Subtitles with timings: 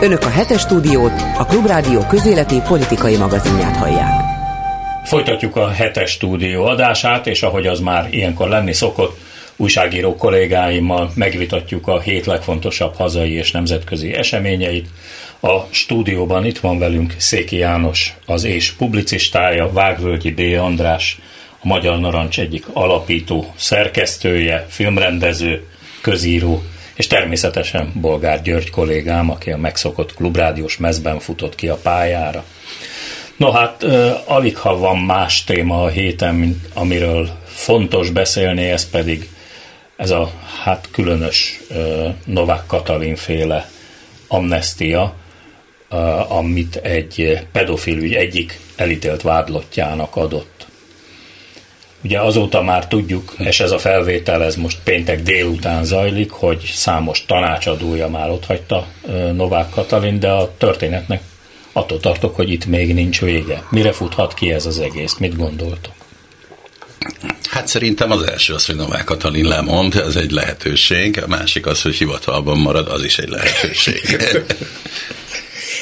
[0.00, 4.20] Önök a hetes stúdiót, a Klubrádió közéleti politikai magazinját hallják.
[5.04, 9.18] Folytatjuk a hetes stúdió adását, és ahogy az már ilyenkor lenni szokott,
[9.56, 14.88] újságíró kollégáimmal megvitatjuk a hét legfontosabb hazai és nemzetközi eseményeit.
[15.40, 20.40] A stúdióban itt van velünk Széki János, az és publicistája, Vágvölgyi B.
[20.60, 21.18] András,
[21.60, 25.64] a Magyar Narancs egyik alapító szerkesztője, filmrendező,
[26.00, 26.62] közíró,
[26.96, 32.44] és természetesen Bolgár György kollégám, aki a megszokott klubrádiós mezben futott ki a pályára.
[33.36, 33.82] No hát,
[34.24, 39.28] alig ha van más téma a héten, mint amiről fontos beszélni, ez pedig
[39.96, 40.30] ez a
[40.62, 41.60] hát különös
[42.24, 43.70] Novák Katalin féle
[44.28, 45.14] amnestia,
[46.28, 50.55] amit egy pedofil ügy egyik elítélt vádlottjának adott.
[52.06, 57.24] Ugye azóta már tudjuk, és ez a felvétel, ez most péntek délután zajlik, hogy számos
[57.26, 58.86] tanácsadója már hagyta
[59.32, 61.22] Novák Katalin, de a történetnek
[61.72, 63.62] attól tartok, hogy itt még nincs vége.
[63.70, 65.16] Mire futhat ki ez az egész?
[65.18, 65.92] Mit gondoltok?
[67.48, 71.82] Hát szerintem az első az, hogy Novák Katalin lemond, ez egy lehetőség, a másik az,
[71.82, 74.16] hogy hivatalban marad, az is egy lehetőség.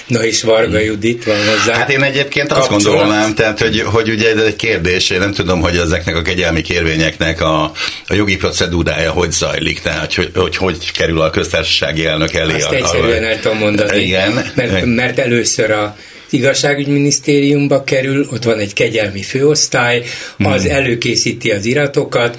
[0.07, 1.77] Na és Varga Judit van hozzá.
[1.77, 5.61] Hát én egyébként azt gondolnám, tehát, hogy, hogy ugye ez egy kérdés, én nem tudom,
[5.61, 7.63] hogy ezeknek a kegyelmi kérvényeknek a,
[8.07, 12.55] a jogi procedúrája hogy zajlik, tehát hogy, hogy hogy kerül a köztársasági elnök elé.
[12.55, 14.03] Azt a, egyszerűen el tudom mondani.
[14.03, 14.53] Igen.
[14.55, 15.97] Mert, mert először a
[16.35, 20.03] igazságügyminisztériumba kerül, ott van egy kegyelmi főosztály,
[20.39, 20.71] az hmm.
[20.71, 22.39] előkészíti az iratokat,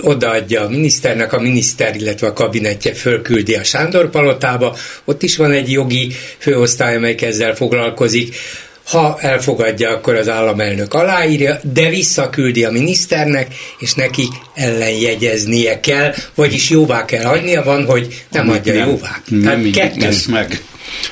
[0.00, 5.52] odaadja a miniszternek, a miniszter, illetve a kabinetje fölküldi a Sándor palotába, ott is van
[5.52, 8.34] egy jogi főosztály, amely ezzel foglalkozik,
[8.86, 16.70] ha elfogadja, akkor az államelnök aláírja, de visszaküldi a miniszternek, és neki ellenjegyeznie kell, vagyis
[16.70, 19.22] jóvá kell hagynia, van, hogy nem adja nem, jóvá.
[19.28, 20.26] Nem, Tehát kettős.
[20.26, 20.62] meg.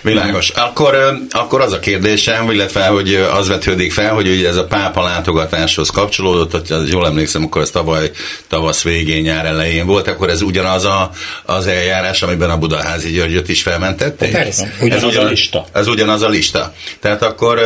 [0.03, 0.49] Világos.
[0.49, 5.03] Akkor, akkor az a kérdésem, illetve hogy az vetődik fel, hogy ugye ez a pápa
[5.03, 8.11] látogatáshoz kapcsolódott, hogy jól emlékszem, akkor ez tavaly
[8.49, 11.11] tavasz végén, nyár elején volt, akkor ez ugyanaz a,
[11.45, 14.33] az eljárás, amiben a Budaházi Györgyöt is felmentették?
[14.33, 14.75] Persze.
[14.81, 15.67] Ugyanaz ez ugyan, a lista.
[15.73, 16.75] Ez ugyanaz a lista.
[17.01, 17.59] Tehát akkor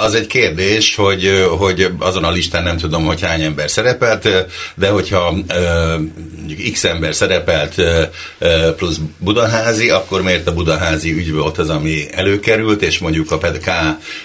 [0.00, 4.28] az egy kérdés, hogy, hogy azon a listán nem tudom, hogy hány ember szerepelt,
[4.74, 5.34] de hogyha
[6.72, 7.74] x ember szerepelt
[8.76, 13.70] plusz Budaházi, akkor miért a Budaházi ügy volt az, ami előkerült, és mondjuk a PEDK,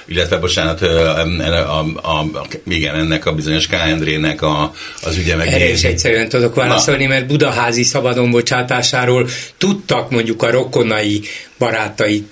[0.05, 3.73] illetve bocsánat, a, a, a, igen, ennek a bizonyos K.
[3.73, 4.73] Endrének a,
[5.03, 5.47] az ügye meg.
[5.47, 7.09] Erre is egyszerűen tudok válaszolni, Na.
[7.09, 11.21] mert Budaházi szabadon bocsátásáról tudtak mondjuk a rokonai
[11.57, 12.25] barátai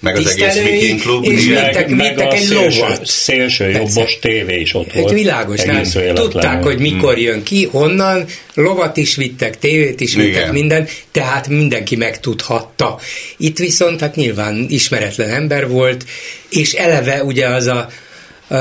[0.00, 3.06] meg az egész Viking Klub és vittek, meg, vittek egy szélső, lovat.
[3.06, 5.12] Szélső jobbos tévé is ott volt.
[5.12, 5.82] Világos, nem,
[6.14, 7.22] tudták, hogy mikor hmm.
[7.22, 10.52] jön ki, honnan, lovat is vittek, tévét is vittek, Igen.
[10.52, 12.98] minden, tehát mindenki megtudhatta.
[13.36, 16.04] Itt viszont hát nyilván ismeretlen ember volt,
[16.50, 17.88] és eleve ugye az a,
[18.48, 18.56] a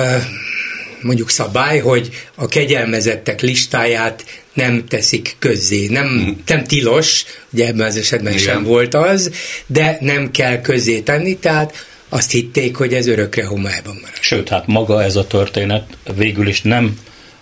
[1.02, 5.88] mondjuk szabály, hogy a kegyelmezettek listáját nem teszik közzé.
[5.88, 6.30] Nem, mm.
[6.46, 8.44] nem tilos, ugye ebben az esetben Igen.
[8.44, 9.32] sem volt az,
[9.68, 14.18] de nem kell közzé tenni, tehát azt hitték, hogy ez örökre homályban marad.
[14.22, 17.00] Sőt, hát maga ez a történet végül is nem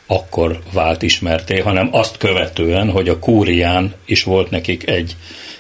[0.08, 5.16] akkor vált ismerté, hanem azt követően, hogy a kúrián is volt nekik egy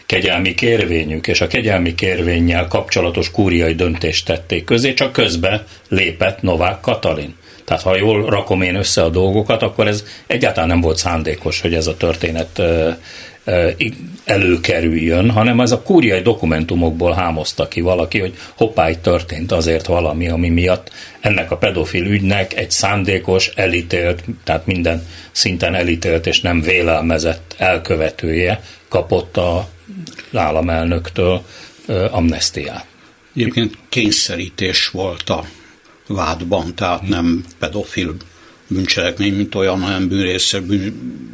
[0.09, 6.80] kegyelmi kérvényük, és a kegyelmi kérvényel kapcsolatos kúriai döntést tették közé, csak közbe lépett Novák
[6.80, 7.36] Katalin.
[7.66, 11.74] Tehát ha jól rakom én össze a dolgokat, akkor ez egyáltalán nem volt szándékos, hogy
[11.74, 12.62] ez a történet
[14.25, 20.29] előkerüljön, hanem ez a kúriai dokumentumokból hámozta ki valaki, hogy hoppá, itt történt azért valami,
[20.29, 26.61] ami miatt ennek a pedofil ügynek egy szándékos, elítélt, tehát minden szinten elítélt és nem
[26.61, 29.69] vélelmezett elkövetője kapott a
[30.33, 31.45] államelnöktől
[32.11, 32.85] amnestiát.
[33.35, 35.45] Egyébként kényszerítés volt a
[36.07, 38.16] vádban, tehát nem pedofil
[38.67, 40.94] bűncselekmény, mint olyan, hanem bűnrésze, bűn,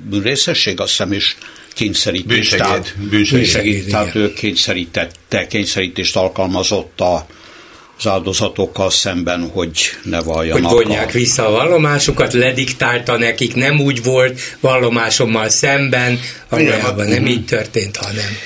[0.10, 1.38] bűnrészesség, azt hiszem is
[1.76, 2.36] kényszerítés.
[2.36, 2.66] Bűnsegéd.
[2.66, 3.44] Tehát, bűnsegéd.
[3.44, 7.26] bűnsegéd tehát ő kényszerítette, kényszerítést alkalmazott a
[7.98, 10.72] az áldozatokkal szemben, hogy ne valljanak.
[10.72, 11.12] Hogy vonják a...
[11.12, 18.38] vissza a vallomásukat, lediktálta nekik, nem úgy volt vallomásommal szemben, valójában nem így történt, hanem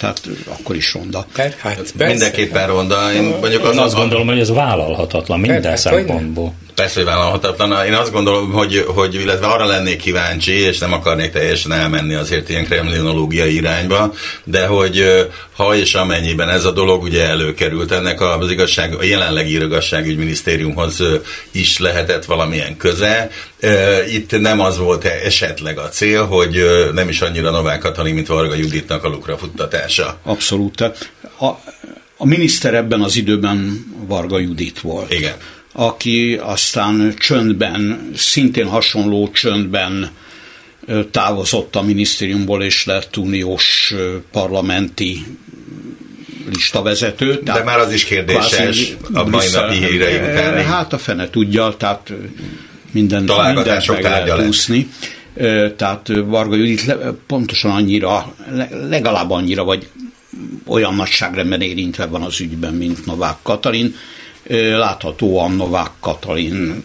[0.00, 1.26] tehát akkor is ronda.
[1.36, 3.12] Hát, hát Mindenképpen ronda.
[3.12, 6.54] Én mondjuk az, azt gondolom, hogy ez vállalhatatlan minden hát, szempontból.
[6.80, 7.86] Persze, hogy vállalhatatlan.
[7.86, 12.48] Én azt gondolom, hogy, hogy illetve arra lennék kíváncsi, és nem akarnék teljesen elmenni azért
[12.48, 18.50] ilyen kremlinológiai irányba, de hogy ha és amennyiben ez a dolog ugye előkerült, ennek az
[18.50, 21.02] igazság, a jelenlegi igazságügyminisztériumhoz
[21.50, 23.30] is lehetett valamilyen köze.
[24.12, 28.54] Itt nem az volt esetleg a cél, hogy nem is annyira Novák Katalin, mint Varga
[28.54, 30.18] Juditnak a lukra futtatása.
[30.22, 30.80] Abszolút.
[30.80, 31.46] A,
[32.16, 35.12] A miniszter ebben az időben Varga Judit volt.
[35.12, 35.34] Igen.
[35.72, 40.10] Aki aztán csöndben, szintén hasonló csöndben
[41.10, 43.94] távozott a minisztériumból, és lett uniós
[44.32, 45.24] parlamenti
[46.52, 47.40] listavezető.
[47.44, 50.64] De már az is kérdéses a mai napi hírei után.
[50.64, 52.12] Hát a fene tudja, tehát
[52.90, 54.88] minden, mindent meg lehet úszni.
[55.76, 56.96] Tehát Varga Judit
[57.26, 58.34] pontosan annyira,
[58.88, 59.88] legalább annyira, vagy
[60.66, 63.94] olyan nagyságrendben érintve van az ügyben, mint Novák Katalin.
[64.58, 66.84] Láthatóan Novák Katalin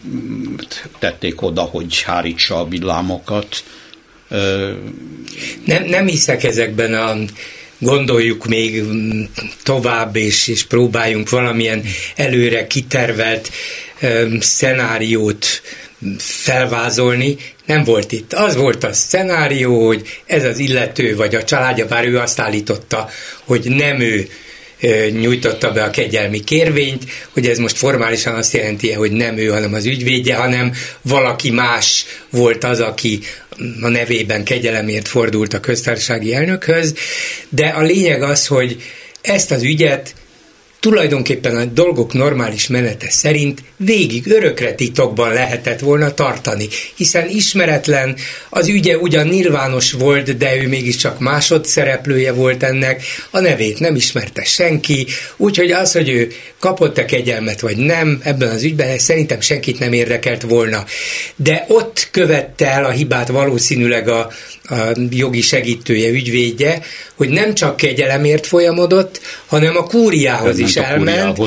[1.00, 3.64] tették oda, hogy hárítsa a villámokat.
[5.66, 7.16] Nem, nem hiszek ezekben a
[7.78, 8.84] gondoljuk még
[9.64, 11.84] tovább, és, és próbáljunk valamilyen
[12.16, 13.52] előre kitervelt
[14.40, 15.46] szenáriót
[16.18, 18.34] felvázolni, nem volt itt.
[18.34, 23.10] Az volt a szenárió, hogy ez az illető, vagy a családja, bár ő azt állította,
[23.44, 24.30] hogy nem ő
[25.12, 29.74] nyújtotta be a kegyelmi kérvényt, hogy ez most formálisan azt jelenti, hogy nem ő, hanem
[29.74, 33.20] az ügyvédje, hanem valaki más volt az, aki
[33.82, 36.96] a nevében kegyelemért fordult a köztársasági elnökhöz,
[37.50, 38.82] de a lényeg az, hogy
[39.22, 40.14] ezt az ügyet
[40.86, 48.16] tulajdonképpen a dolgok normális menete szerint végig örökre titokban lehetett volna tartani, hiszen ismeretlen,
[48.50, 54.44] az ügye ugyan nyilvános volt, de ő mégiscsak másodszereplője volt ennek, a nevét nem ismerte
[54.44, 59.94] senki, úgyhogy az, hogy ő kapott-e kegyelmet vagy nem ebben az ügyben, szerintem senkit nem
[59.94, 60.86] érdekelt volna.
[61.36, 64.32] De ott követte el a hibát valószínűleg a,
[64.64, 64.76] a
[65.10, 66.82] jogi segítője, ügyvédje,
[67.16, 71.38] hogy nem csak kegyelemért folyamodott, hanem a kúriához is elment,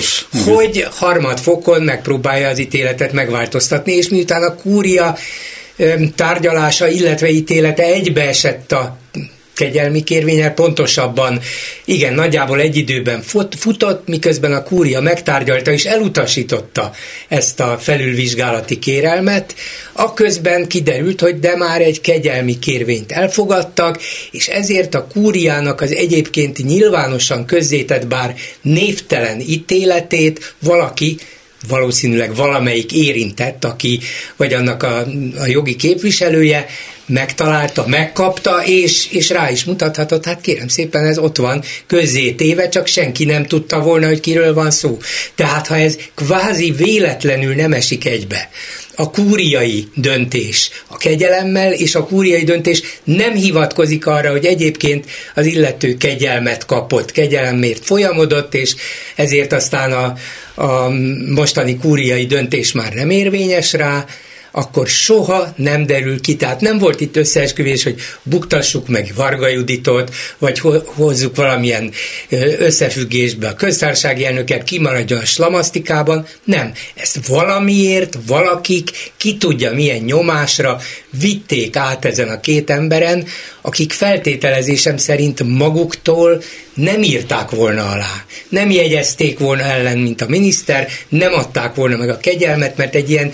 [0.45, 5.17] hogy harmadfokon megpróbálja az ítéletet megváltoztatni, és miután a kúria
[6.15, 8.97] tárgyalása, illetve ítélete egybeesett a
[9.59, 11.41] kegyelmi kérvényel, pontosabban.
[11.85, 16.93] Igen, nagyjából egy időben fut, futott, miközben a kúria megtárgyalta és elutasította
[17.29, 19.55] ezt a felülvizsgálati kérelmet,
[19.93, 24.01] aközben kiderült, hogy de már egy kegyelmi kérvényt elfogadtak,
[24.31, 31.19] és ezért a kúriának az egyébként nyilvánosan közzétett, bár névtelen ítéletét valaki
[31.69, 34.01] valószínűleg valamelyik érintett, aki,
[34.37, 35.07] vagy annak a,
[35.39, 36.67] a jogi képviselője
[37.09, 41.63] megtalálta, megkapta, és, és rá is mutathatott, hát kérem szépen, ez ott van,
[42.37, 44.99] téve, csak senki nem tudta volna, hogy kiről van szó.
[45.35, 48.49] Tehát ha ez kvázi véletlenül nem esik egybe,
[49.01, 55.47] a kúriai döntés a kegyelemmel, és a kúriai döntés nem hivatkozik arra, hogy egyébként az
[55.47, 58.75] illető kegyelmet kapott, kegyelemért folyamodott, és
[59.15, 60.15] ezért aztán a,
[60.63, 60.89] a
[61.35, 64.07] mostani kúriai döntés már nem érvényes rá,
[64.51, 66.37] akkor soha nem derül ki.
[66.37, 71.93] Tehát nem volt itt összeesküvés, hogy buktassuk meg Varga Juditot, vagy hozzuk valamilyen
[72.59, 76.27] összefüggésbe a köztársasági elnöket, kimaradjon a slamasztikában.
[76.45, 76.73] Nem.
[76.95, 80.81] Ezt valamiért valakik, ki tudja milyen nyomásra
[81.21, 83.27] vitték át ezen a két emberen,
[83.61, 86.43] akik feltételezésem szerint maguktól
[86.75, 92.09] nem írták volna alá, nem jegyezték volna ellen, mint a miniszter, nem adták volna meg
[92.09, 93.33] a kegyelmet, mert egy ilyen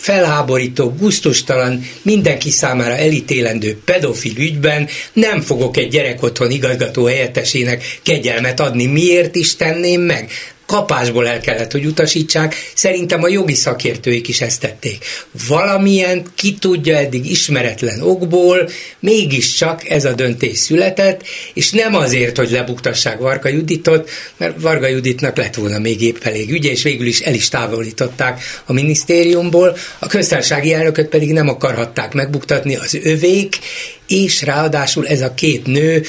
[0.00, 8.60] felháborító, guztustalan, mindenki számára elítélendő pedofil ügyben nem fogok egy gyerek otthon igazgató helyettesének kegyelmet
[8.60, 8.86] adni.
[8.86, 10.30] Miért is tenném meg?
[10.70, 12.54] Kapásból el kellett, hogy utasítsák.
[12.74, 15.04] Szerintem a jogi szakértőik is ezt tették.
[15.48, 18.68] Valamilyen, ki tudja eddig ismeretlen okból,
[19.00, 21.22] mégiscsak ez a döntés született,
[21.54, 26.50] és nem azért, hogy lebuktassák Varga Juditot, mert Varga Juditnak lett volna még épp elég
[26.50, 32.12] ügye, és végül is el is távolították a minisztériumból, a köztársasági elnököt pedig nem akarhatták
[32.12, 33.58] megbuktatni az övék,
[34.06, 36.02] és ráadásul ez a két nő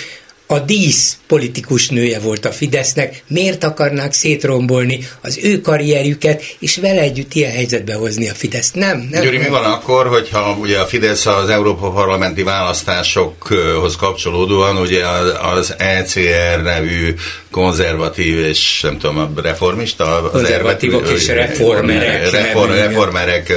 [0.52, 7.02] a dísz politikus nője volt a Fidesznek, miért akarnák szétrombolni az ő karrierjüket, és vele
[7.02, 8.76] együtt ilyen helyzetbe hozni a Fideszt?
[8.76, 9.24] Nem, nem.
[9.24, 15.06] Gyuri, mi van akkor, hogyha ugye a Fidesz az Európa parlamenti választásokhoz kapcsolódóan ugye
[15.42, 17.14] az ECR nevű
[17.52, 23.54] konzervatív és nem tudom, reformista, konzervatívok és reformerek, reform, reformerek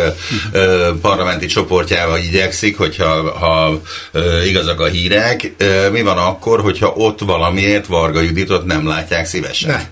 [1.01, 3.81] parlamenti csoportjával igyekszik, hogyha ha,
[4.47, 5.53] igazak a hírek.
[5.93, 9.89] Mi van akkor, hogyha ott valamiért Varga Juditot nem látják szívesen?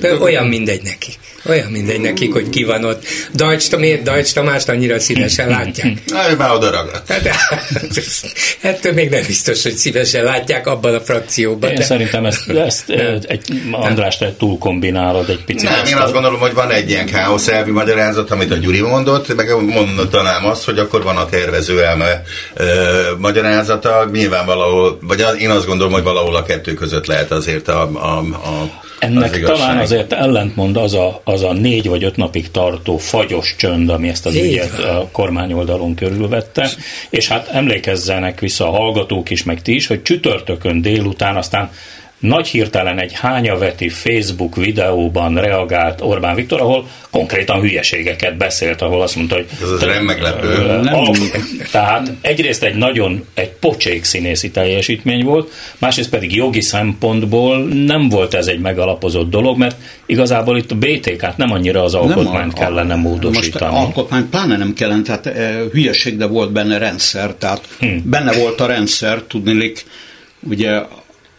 [0.00, 0.10] Ne.
[0.18, 1.18] Olyan mindegy nekik.
[1.48, 3.04] Olyan mindegy nekik, hogy ki van ott.
[3.34, 5.98] Dajcs, miért Dajcs Tamást annyira szívesen látják?
[6.06, 7.12] Na, ő már oda ragadt.
[7.12, 7.30] Hát,
[8.60, 11.70] ettől még nem biztos, hogy szívesen látják abban a frakcióban.
[11.70, 11.82] Én de...
[11.82, 12.90] szerintem ezt, ezt
[13.26, 15.68] egy, András, te túl kombinálod egy picit.
[15.68, 19.34] Nem, én azt gondolom, hogy van egy ilyen káosz elvi magyarázat, amit a Gyuri mondott,
[19.34, 22.22] meg mondanám azt, hogy akkor van a tervező elme
[22.54, 22.64] e,
[23.18, 27.90] magyarázata, nyilván valahol, vagy én azt gondolom, hogy valahol a kettő között lehet azért a,
[27.94, 32.50] a, a Ennek az talán azért ellentmond az a, az a négy vagy öt napig
[32.50, 34.96] tartó fagyos csönd, ami ezt az Így ügyet van.
[34.96, 36.70] a kormányoldalon körülvette,
[37.10, 41.70] és hát emlékezzenek vissza a hallgatók is, meg ti is, hogy csütörtökön délután aztán
[42.20, 49.16] nagy hirtelen egy hányaveti Facebook videóban reagált Orbán Viktor, ahol konkrétan hülyeségeket beszélt, ahol azt
[49.16, 49.46] mondta, hogy...
[49.62, 50.80] Ez az nem meglepő.
[51.70, 58.34] Tehát egyrészt egy nagyon, egy pocsék színészi teljesítmény volt, másrészt pedig jogi szempontból nem volt
[58.34, 63.74] ez egy megalapozott dolog, mert igazából itt a BTK-t nem annyira az alkotmányt kellene módosítani.
[63.74, 68.02] Most alkotmány pláne nem kellene, tehát e, hülyeség, de volt benne rendszer, tehát hmm.
[68.04, 69.84] benne volt a rendszer, tudnilik,
[70.40, 70.80] ugye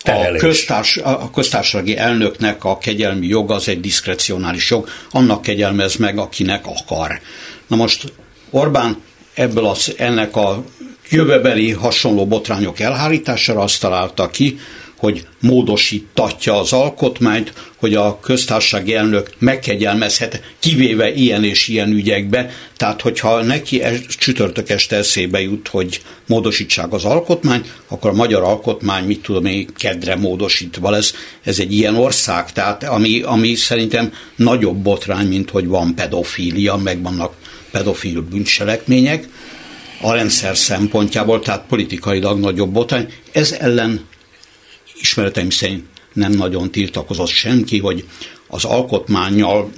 [0.04, 6.18] a, köztárs, a köztársasági elnöknek a kegyelmi jog az egy diszkrecionális jog, annak kegyelmez meg,
[6.18, 7.20] akinek akar.
[7.68, 8.14] Na most
[8.50, 9.02] Orbán
[9.34, 10.64] ebből az, ennek a
[11.10, 14.60] jövőbeli hasonló botrányok elhárítására azt találta ki,
[15.02, 22.50] hogy módosítatja az alkotmányt, hogy a köztársasági elnök megkegyelmezhet, kivéve ilyen és ilyen ügyekbe.
[22.78, 28.42] Tehát, hogyha neki es, csütörtök este eszébe jut, hogy módosítsák az alkotmányt, akkor a magyar
[28.42, 31.14] alkotmány, mit tudom én, kedre módosítva lesz.
[31.44, 37.02] Ez egy ilyen ország, tehát ami, ami szerintem nagyobb botrány, mint hogy van pedofília, meg
[37.02, 37.34] vannak
[37.72, 39.28] pedofil bűncselekmények
[40.02, 43.14] a rendszer szempontjából, tehát politikailag nagyobb botrány.
[43.32, 44.10] Ez ellen
[45.02, 48.08] ismereteim szerint nem nagyon tiltakozott senki, hogy
[48.48, 49.72] az alkotmányjal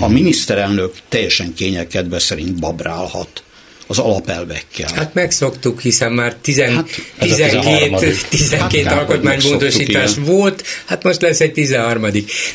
[0.00, 3.42] a miniszterelnök teljesen kényelkedve szerint babrálhat
[3.86, 4.90] az alapelvekkel.
[4.94, 6.88] Hát megszoktuk, hiszen már tizen, hát,
[7.18, 12.06] 12, 12 hát, alkotmánymódosítás volt, hát most lesz egy 13.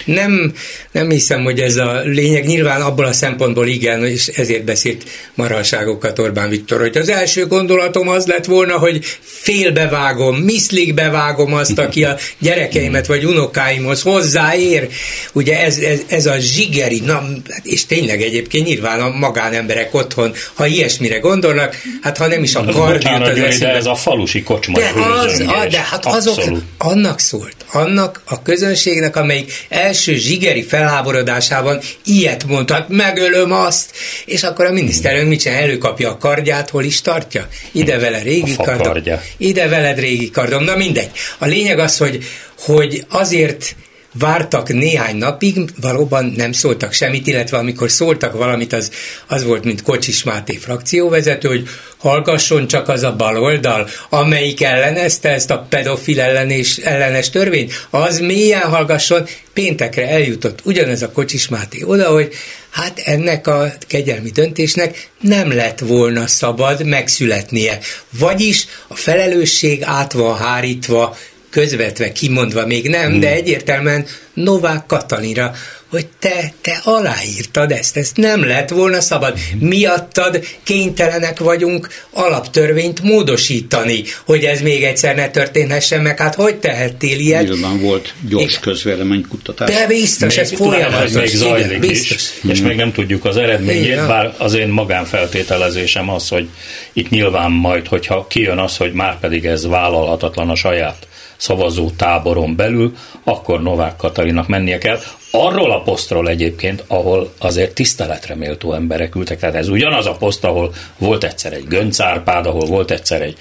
[0.05, 0.53] Nem,
[0.91, 2.45] nem hiszem, hogy ez a lényeg.
[2.45, 5.03] Nyilván abból a szempontból igen, és ezért beszélt
[5.35, 11.77] marhalságokat Orbán Viktor, hogy az első gondolatom az lett volna, hogy félbevágom, miszlik bevágom azt,
[11.77, 14.87] aki a gyerekeimet vagy unokáimhoz hozzáér.
[15.33, 17.27] Ugye ez, ez, ez a zsigeri, na,
[17.63, 22.63] és tényleg egyébként nyilván a magánemberek otthon, ha ilyesmire gondolnak, hát ha nem is a
[22.63, 24.91] kard az De ez a falusi kocsma de,
[25.23, 26.43] az, a, de hát azok,
[26.77, 33.91] annak szólt, annak a közönségnek, amelyik első zsigeri felháborodásában ilyet mondhat, megölöm azt,
[34.25, 37.47] és akkor a miniszterünk mit csinál, előkapja a kardját, hol is tartja?
[37.71, 39.03] Ide vele régi kardom,
[39.37, 41.09] ide veled régi kardom, na mindegy.
[41.37, 42.23] A lényeg az, hogy,
[42.57, 43.75] hogy azért
[44.13, 48.91] vártak néhány napig, valóban nem szóltak semmit, illetve amikor szóltak valamit, az,
[49.27, 55.51] az volt, mint Kocsis Máté frakcióvezető, hogy hallgasson csak az a baloldal, amelyik ellenezte ezt
[55.51, 62.09] a pedofil ellenés, ellenes törvényt, az mélyen hallgasson, péntekre eljutott ugyanez a Kocsis Máté oda,
[62.09, 62.33] hogy
[62.69, 67.79] hát ennek a kegyelmi döntésnek nem lett volna szabad megszületnie.
[68.19, 71.17] Vagyis a felelősség át van hárítva
[71.49, 73.19] közvetve kimondva még nem, hmm.
[73.19, 75.51] de egyértelműen Novák Katalinra,
[75.89, 79.37] hogy te, te aláírtad ezt, ezt nem lett volna szabad.
[79.37, 79.67] Hmm.
[79.67, 86.19] Miattad kénytelenek vagyunk alaptörvényt módosítani, hogy ez még egyszer ne történhessen meg.
[86.19, 87.43] Hát hogy tehettél ilyet?
[87.43, 89.75] Nyilván volt gyors közvéleménykutatás.
[89.75, 91.11] De biztos, még, ez folyamatos.
[91.11, 92.31] Még zajlik igen, biztos.
[92.41, 94.07] is, és még nem tudjuk az eredményét, igen.
[94.07, 96.47] bár az én magánfeltételezésem az, hogy
[96.93, 101.07] itt nyilván majd, hogyha kijön az, hogy már pedig ez vállalhatatlan a saját
[101.39, 104.99] szavazó táboron belül, akkor Novák Katalinak mennie kell.
[105.31, 110.43] Arról a posztról egyébként, ahol azért tiszteletre méltó emberek ültek, tehát ez ugyanaz a poszt,
[110.43, 113.37] ahol volt egyszer egy Gönc Árpád, ahol volt egyszer egy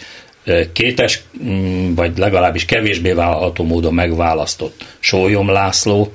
[0.73, 6.13] kétes, mm, vagy legalábbis kevésbé vállalható módon megválasztott Sólyom László,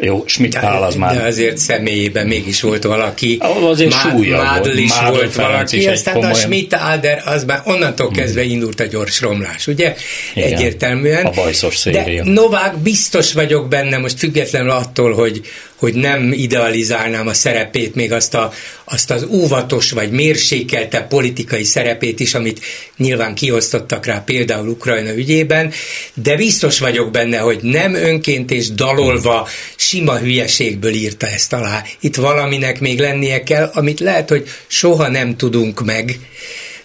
[0.00, 1.16] jó, Schmidt Pál az már...
[1.16, 3.38] De azért személyében mégis volt valaki.
[3.62, 6.36] Azért Má, súlya Mádl is Mádl volt valaki, is aztán komolyan...
[6.36, 8.16] a Schmidt Alder, az már onnantól hmm.
[8.16, 9.94] kezdve indult a gyors romlás, ugye?
[10.34, 11.26] Igen, Egyértelműen.
[11.26, 12.24] A bajszos széria.
[12.24, 15.40] De Novák biztos vagyok benne, most függetlenül attól, hogy
[15.80, 18.52] hogy nem idealizálnám a szerepét, még azt, a,
[18.84, 22.60] azt az óvatos vagy mérsékelte politikai szerepét is, amit
[22.96, 25.72] nyilván kiosztottak rá például Ukrajna ügyében,
[26.14, 31.84] de biztos vagyok benne, hogy nem önként és dalolva sima hülyeségből írta ezt alá.
[32.00, 36.18] Itt valaminek még lennie kell, amit lehet, hogy soha nem tudunk meg,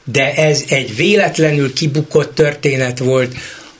[0.03, 3.35] de ez egy véletlenül kibukott történet volt,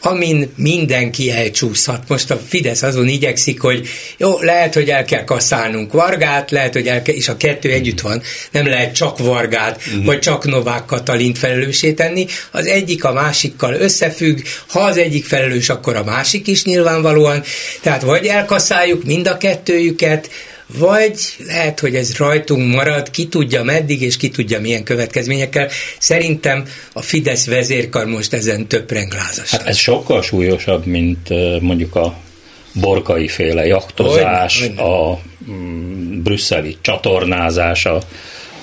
[0.06, 2.04] amin mindenki elcsúszhat.
[2.08, 6.88] Most a Fidesz azon igyekszik, hogy jó, lehet, hogy el kell kaszálnunk Vargát, lehet, hogy
[6.88, 8.22] el kell, és a kettő együtt van,
[8.52, 10.06] nem lehet csak Vargát, uh-huh.
[10.06, 15.70] vagy csak Novák Katalint felelőssé tenni, az egyik a másikkal összefügg, ha az egyik felelős,
[15.70, 17.44] akkor a másik is nyilvánvalóan,
[17.82, 20.30] tehát vagy elkaszáljuk mind a kettőjüket,
[20.68, 25.70] vagy lehet, hogy ez rajtunk marad, ki tudja meddig, és ki tudja milyen következményekkel.
[26.00, 29.50] Szerintem a Fidesz vezérkar most ezen több renglázas.
[29.50, 31.30] Hát ez sokkal súlyosabb, mint
[31.62, 32.18] mondjuk a
[32.74, 35.20] borkai féle jachtozás, a
[35.52, 37.86] mm, brüsszeli csatornázás,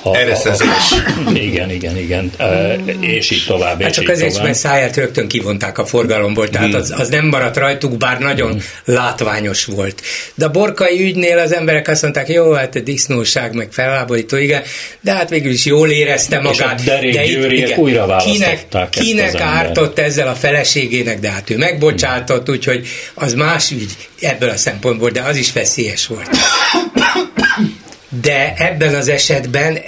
[0.03, 0.95] a a, Ereszezés.
[1.35, 2.31] igen, igen, igen.
[2.37, 3.83] E, és így tovább.
[3.83, 6.81] Hát csak azért, mert száját rögtön kivonták a forgalomból, tehát hmm.
[6.81, 8.61] az, az nem maradt rajtuk, bár nagyon hmm.
[8.85, 10.03] látványos volt.
[10.35, 14.63] De a borkai ügynél az emberek azt mondták, jó, hát a disznóság, meg felháborító, igen,
[15.01, 16.81] de hát végül is jól érezte magát.
[16.81, 21.57] És a de itt, igen, újra kinek, kinek ártott ezzel a feleségének, de hát ő
[21.57, 22.55] megbocsátott, hmm.
[22.55, 23.91] úgyhogy az más ügy
[24.21, 26.29] ebből a szempontból, de az is veszélyes volt.
[28.21, 29.79] De ebben az esetben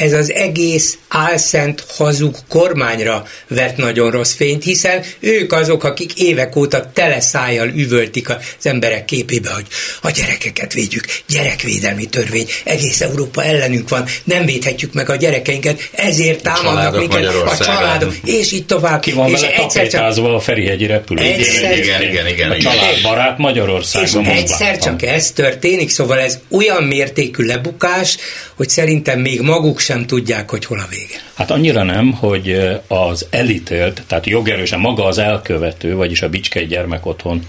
[0.00, 6.56] ez az egész álszent hazug kormányra vett nagyon rossz fényt, hiszen ők azok, akik évek
[6.56, 9.66] óta teleszájjal üvöltik az emberek képébe, hogy
[10.02, 16.42] a gyerekeket védjük, gyerekvédelmi törvény, egész Európa ellenünk van, nem védhetjük meg a gyerekeinket, ezért
[16.42, 19.00] támadnak minket a családok, és így tovább.
[19.00, 21.22] Ki van és vele egyszer csak, a Ferihegyi repülő.
[21.22, 24.24] Egyszer, igen, igen, igen, A családbarát Magyarországon.
[24.24, 28.16] És egyszer csak ez történik, szóval ez olyan mértékű lebukás,
[28.54, 31.20] hogy szerintem még maguk sem tudják, hogy hol a vége.
[31.34, 37.06] Hát annyira nem, hogy az elítélt, tehát jogerősen maga az elkövető, vagyis a Bicskei Gyermek
[37.06, 37.46] Otthon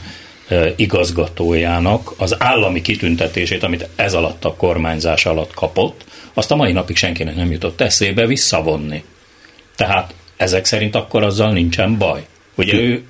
[0.75, 6.95] igazgatójának az állami kitüntetését, amit ez alatt a kormányzás alatt kapott, azt a mai napig
[6.95, 9.03] senkinek nem jutott eszébe visszavonni.
[9.75, 12.25] Tehát ezek szerint akkor azzal nincsen baj.
[12.55, 13.03] Ugye ő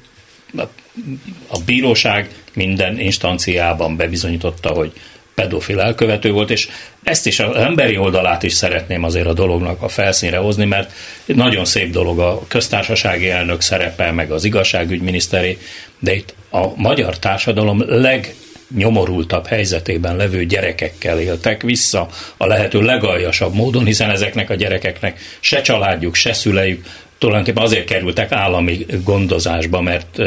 [1.47, 4.93] a bíróság minden instanciában bebizonyította, hogy
[5.35, 6.69] pedofil elkövető volt, és
[7.03, 10.91] ezt is az emberi oldalát is szeretném azért a dolognak a felszínre hozni, mert
[11.25, 15.57] nagyon szép dolog a köztársasági elnök szerepe, meg az igazságügyminiszteri,
[15.99, 18.35] de itt a magyar társadalom leg
[18.75, 22.07] nyomorultabb helyzetében levő gyerekekkel éltek vissza
[22.37, 26.85] a lehető legaljasabb módon, hiszen ezeknek a gyerekeknek se családjuk, se szülejük
[27.17, 30.17] tulajdonképpen azért kerültek állami gondozásba, mert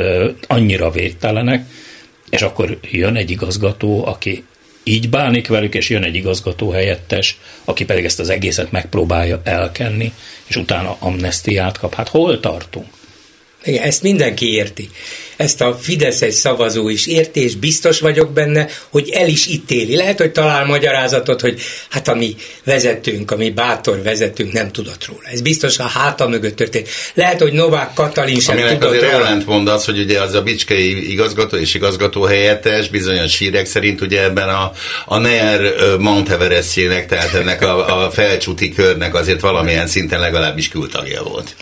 [0.46, 1.64] annyira védtelenek,
[2.30, 4.44] és akkor jön egy igazgató, aki
[4.84, 10.12] így bánik velük, és jön egy igazgató helyettes, aki pedig ezt az egészet megpróbálja elkenni,
[10.44, 11.94] és utána amnestiát kap.
[11.94, 12.86] Hát hol tartunk?
[13.64, 14.88] Igen, ezt mindenki érti
[15.36, 19.96] ezt a Fidesz egy szavazó is érti, és biztos vagyok benne, hogy el is ítéli.
[19.96, 25.06] Lehet, hogy talál magyarázatot, hogy hát a mi vezetőnk, a mi bátor vezetőnk nem tudott
[25.06, 25.28] róla.
[25.32, 26.88] Ez biztos a háta mögött történt.
[27.14, 29.42] Lehet, hogy Novák Katalin sem Aminek tudott azért róla.
[29.46, 34.22] mond az, hogy ugye az a Bicskei igazgató és igazgató helyettes bizonyos hírek szerint ugye
[34.22, 34.72] ebben a,
[35.06, 41.22] a NER Mount Everestjének, tehát ennek a, a felcsúti körnek azért valamilyen szinten legalábbis kültagja
[41.22, 41.54] volt.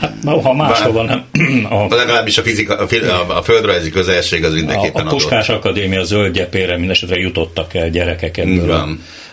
[0.00, 1.24] Hát, ha máshova nem.
[1.70, 5.64] A, legalábbis a, fizika, a, a földrajzi közelség az mindenképpen A, a Puskás adott.
[5.64, 8.70] Akadémia zöld gyepére mindesetre jutottak el gyerekek ebből.
[8.70, 8.88] A,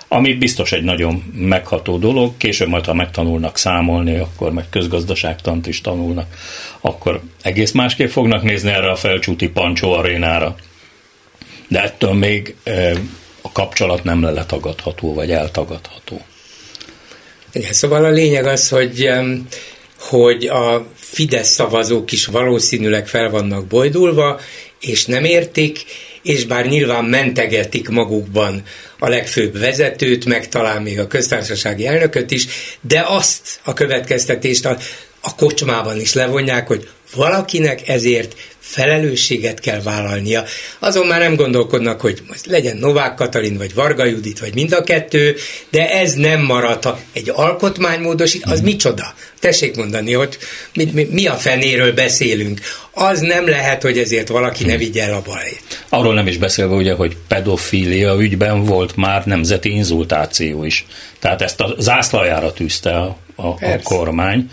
[0.08, 5.82] ami biztos egy nagyon megható dolog, később majd, ha megtanulnak számolni, akkor meg közgazdaságtant is
[5.82, 6.26] tanulnak,
[6.82, 10.56] akkor egész másképp fognak nézni erre a felcsúti Pancsó arénára.
[11.68, 12.92] De ettől még e,
[13.42, 16.22] a kapcsolat nem letagadható, vagy eltagadható.
[17.52, 19.10] Igen, szóval a lényeg az, hogy
[20.10, 24.40] hogy a Fidesz szavazók is valószínűleg fel vannak bojdulva,
[24.80, 25.84] és nem értik,
[26.22, 28.64] és bár nyilván mentegetik magukban
[29.00, 32.48] a legfőbb vezetőt, meg talán még a köztársasági elnököt is,
[32.82, 34.78] de azt a következtetést a,
[35.20, 40.44] a kocsmában is levonják, hogy valakinek ezért felelősséget kell vállalnia.
[40.80, 45.36] Azon már nem gondolkodnak, hogy legyen Novák Katalin, vagy Varga Judit, vagy mind a kettő,
[45.70, 47.02] de ez nem maradhat.
[47.14, 48.64] Egy alkotmánymódosít, az mm.
[48.64, 49.14] micsoda?
[49.40, 50.38] Tessék mondani, hogy
[50.74, 52.60] mi, mi, mi a fenéről beszélünk.
[52.92, 54.68] Az nem lehet, hogy ezért valaki mm.
[54.68, 55.86] ne vigye el a balét.
[55.90, 60.86] Arról nem is beszélve ugye, hogy pedofília ügyben volt már nemzeti inzultáció is.
[61.20, 64.50] Tehát ezt a zászlajára tűzte a, a, a kormány.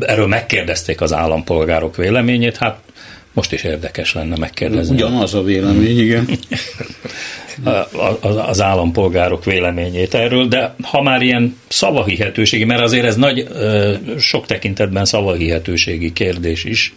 [0.00, 2.78] Erről megkérdezték az állampolgárok véleményét, hát
[3.32, 4.94] most is érdekes lenne megkérdezni.
[4.94, 6.28] Ugyanaz a vélemény, igen.
[8.46, 13.48] az állampolgárok véleményét erről, de ha már ilyen szavahihetőségi, mert azért ez nagy,
[14.18, 16.94] sok tekintetben szavahihetőségi kérdés is.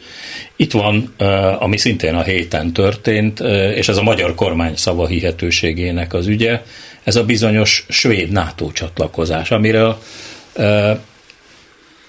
[0.55, 1.13] Itt van,
[1.59, 3.39] ami szintén a héten történt,
[3.75, 6.61] és ez a magyar kormány szavahihetőségének az ügye,
[7.03, 9.97] ez a bizonyos svéd NATO csatlakozás, amiről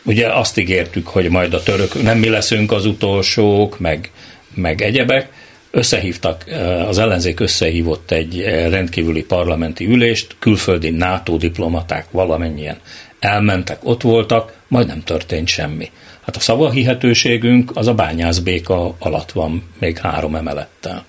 [0.03, 4.11] Ugye azt ígértük, hogy majd a török, nem mi leszünk az utolsók, meg,
[4.55, 5.33] meg egyebek.
[5.71, 12.79] Összehívtak, eh, az ellenzék összehívott egy eh, rendkívüli parlamenti ülést, külföldi NATO diplomaták valamennyien
[13.21, 15.91] elmentek, ott voltak, majd nem történt semmi.
[16.21, 21.05] Hát a szavahihetőségünk az a bányászbéka alatt van, még három emelettel.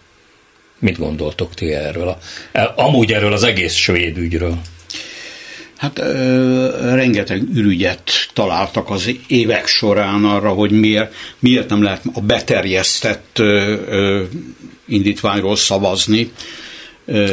[0.79, 2.07] Mit gondoltok ti erről?
[2.07, 2.17] A,
[2.75, 4.61] amúgy erről az egész svéd ügyről.
[5.81, 12.21] Hát ö, rengeteg ürügyet találtak az évek során arra, hogy miért, miért nem lehet a
[12.21, 14.23] beterjesztett ö, ö,
[14.87, 16.31] indítványról szavazni.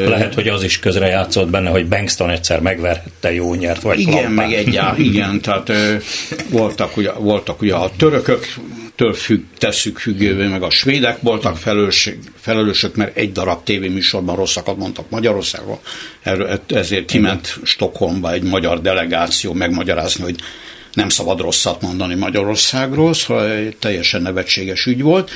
[0.07, 4.33] Lehet, hogy az is közrejátszott benne, hogy Bankston egyszer megverhette jó nyert, vagy Igen, klampán.
[4.33, 5.95] meg egyáltalán, igen, tehát ö,
[6.49, 8.55] voltak, ugye, voltak ugye a törökök,
[8.99, 14.77] től függ, tesszük függővé, meg a svédek voltak felelősök, felelősök, mert egy darab tévéműsorban rosszakat
[14.77, 15.81] mondtak Magyarországról,
[16.67, 20.37] ezért kiment Stockholmba egy magyar delegáció megmagyarázni, hogy
[20.93, 25.31] nem szabad rosszat mondani Magyarországról, szóval teljesen nevetséges ügy volt.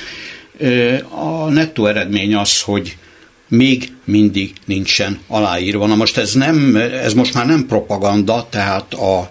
[1.09, 2.97] A nettó eredmény az, hogy
[3.47, 5.87] még mindig nincsen aláírva.
[5.87, 9.29] Na most ez, nem, ez most már nem propaganda, tehát a,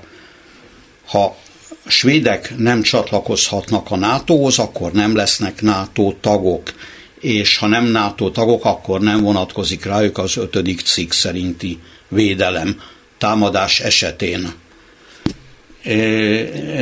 [1.07, 1.37] ha
[1.85, 6.73] a svédek nem csatlakozhatnak a NATO-hoz, akkor nem lesznek NATO tagok,
[7.21, 12.81] és ha nem NATO tagok, akkor nem vonatkozik rájuk az ötödik cikk szerinti védelem
[13.19, 14.53] támadás esetén.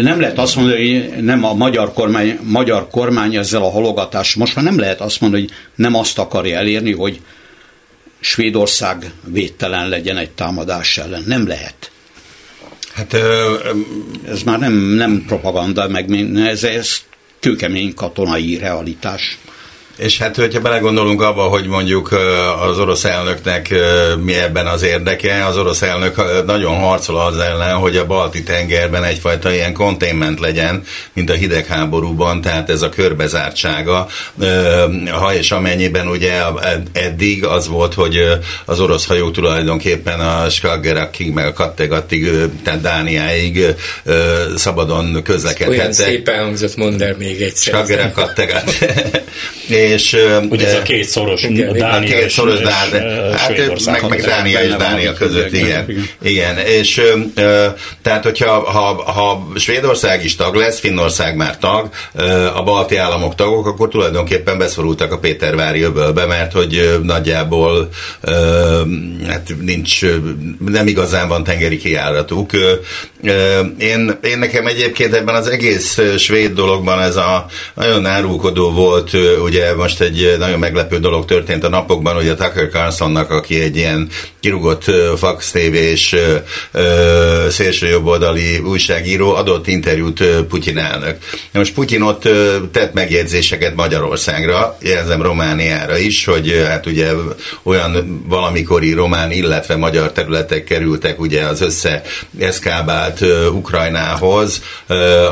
[0.00, 4.54] Nem lehet azt mondani, hogy nem a magyar kormány, magyar kormány ezzel a halogatás, most
[4.54, 7.20] már nem lehet azt mondani, hogy nem azt akarja elérni, hogy
[8.20, 11.22] Svédország védtelen legyen egy támadás ellen.
[11.26, 11.89] Nem lehet.
[13.00, 13.14] Hát
[14.28, 16.96] ez már nem, nem propaganda, meg ez, ez
[17.40, 19.38] kőkemény katonai realitás.
[20.00, 22.12] És hát, hogyha belegondolunk abba, hogy mondjuk
[22.68, 23.74] az orosz elnöknek
[24.22, 29.04] mi ebben az érdeke, az orosz elnök nagyon harcol az ellen, hogy a balti tengerben
[29.04, 30.82] egyfajta ilyen containment legyen,
[31.12, 34.08] mint a hidegháborúban, tehát ez a körbezártsága.
[35.10, 36.42] Ha és amennyiben ugye
[36.92, 42.30] eddig az volt, hogy az orosz hajó tulajdonképpen a Skagerrakig, meg a Kattegattig,
[42.64, 43.64] tehát Dániáig
[44.56, 45.80] szabadon közlekedhettek.
[45.80, 47.74] Olyan szépen hangzott, mondd el még egyszer.
[47.74, 48.78] Skagerrak, Kattegat.
[49.90, 50.16] és,
[50.48, 54.74] Ugye ez a két szoros Dánia a két szoros Dánia, hát meg, meg Dánia és
[54.76, 56.08] Dánia között, igen.
[56.22, 57.00] Igen, és
[58.02, 61.88] tehát hogyha ha, ha Svédország is tag lesz, Finnország már tag,
[62.54, 67.88] a balti államok tagok, akkor tulajdonképpen beszorultak a Pétervári öbölbe, mert hogy nagyjából
[69.28, 70.00] hát nincs,
[70.66, 72.50] nem igazán van tengeri kiáratuk.
[73.78, 79.10] Én, én nekem egyébként ebben az egész svéd dologban ez a nagyon árulkodó volt,
[79.44, 83.76] ugye most egy nagyon meglepő dolog történt a napokban, hogy a Tucker Carlsonnak, aki egy
[83.76, 84.08] ilyen
[84.40, 84.84] kirugott
[85.16, 86.16] Fox TV-s
[87.48, 91.18] szélsőjobboldali újságíró, adott interjút Putyin elnök.
[91.52, 92.28] Most Putyin ott
[92.72, 97.08] tett megjegyzéseket Magyarországra, jelzem Romániára is, hogy hát ugye
[97.62, 102.02] olyan valamikori román, illetve magyar területek kerültek ugye az össze
[102.40, 103.20] eszkábált
[103.52, 104.62] Ukrajnához,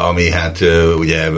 [0.08, 0.58] ami hát
[0.98, 1.28] ugye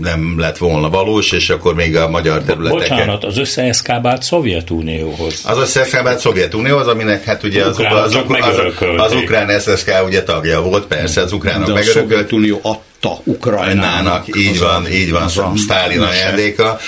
[0.00, 2.96] nem lett volna valós, és akkor még a magyar területeken.
[2.96, 5.40] Bocsánat, az összeeszkábált Szovjetunióhoz.
[5.44, 10.22] Az összeeszkábált Szovjetunióhoz, aminek hát ugye az, az, az, az, az, az ukrán SSK ugye
[10.22, 12.08] tagja volt, persze, az ukránok megörökölt.
[12.08, 14.36] Szovjetunió adta Ukrajnának.
[14.36, 16.78] Így van, így van, Sztálin ajándéka.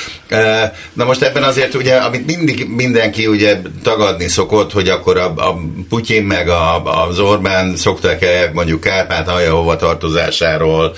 [0.92, 5.56] Na most ebben azért ugye, amit mindig mindenki ugye tagadni szokott, hogy akkor a, a
[5.88, 10.94] Putyin meg a, az Orbán szoktak -e mondjuk Kárpát hova tartozásáról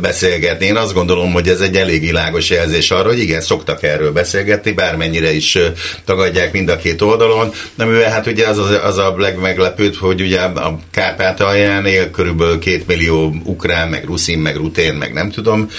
[0.00, 0.66] beszélgetni.
[0.66, 4.72] Én azt gondolom, hogy ez egy elég világos jelzés arra, hogy igen, szoktak erről beszélgetni,
[4.72, 5.58] bármennyire is
[6.04, 7.52] tagadják mind a két oldalon.
[7.74, 12.86] De mivel hát ugye az, az, a legmeglepőbb, hogy ugye a Kárpátalján él körülbelül két
[12.86, 15.70] millió ukrán, meg ruszin, meg rutén, meg nem tudom,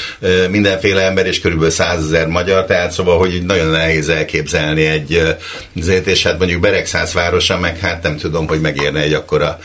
[0.50, 5.36] mindenféle ember, és körülbelül százezer magyar tehát szóval, hogy nagyon nehéz elképzelni egy
[5.80, 9.60] azért, és hát mondjuk Beregszáz városa, meg hát nem tudom, hogy megérne egy akkora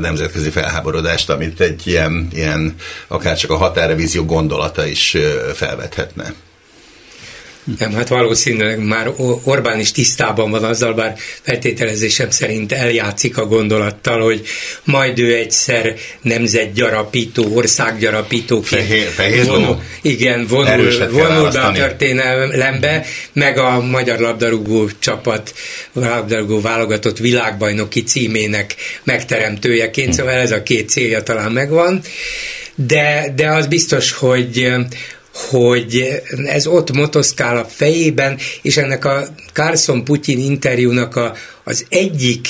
[0.00, 2.74] nemzetközi felháborodást, amit egy ilyen, ilyen
[3.08, 5.16] akár csak a határrevízió gondolata is
[5.54, 6.34] felvethetne.
[7.78, 9.10] Nem, hát valószínűleg már
[9.44, 14.46] Orbán is tisztában van azzal, bár feltételezésem szerint eljátszik a gondolattal, hogy
[14.84, 23.58] majd ő egyszer nemzetgyarapító, országgyarapítóként fehér, fehér vonul, igen, vonul, vonul be a történelembe, meg
[23.58, 25.54] a magyar labdarúgó csapat,
[25.92, 32.00] labdarúgó válogatott világbajnoki címének megteremtőjeként, szóval ez a két célja talán megvan.
[32.74, 34.72] De, de az biztos, hogy
[35.34, 42.46] hogy ez ott motoszkál a fejében, és ennek a Carson-Putyin interjúnak a, az egyik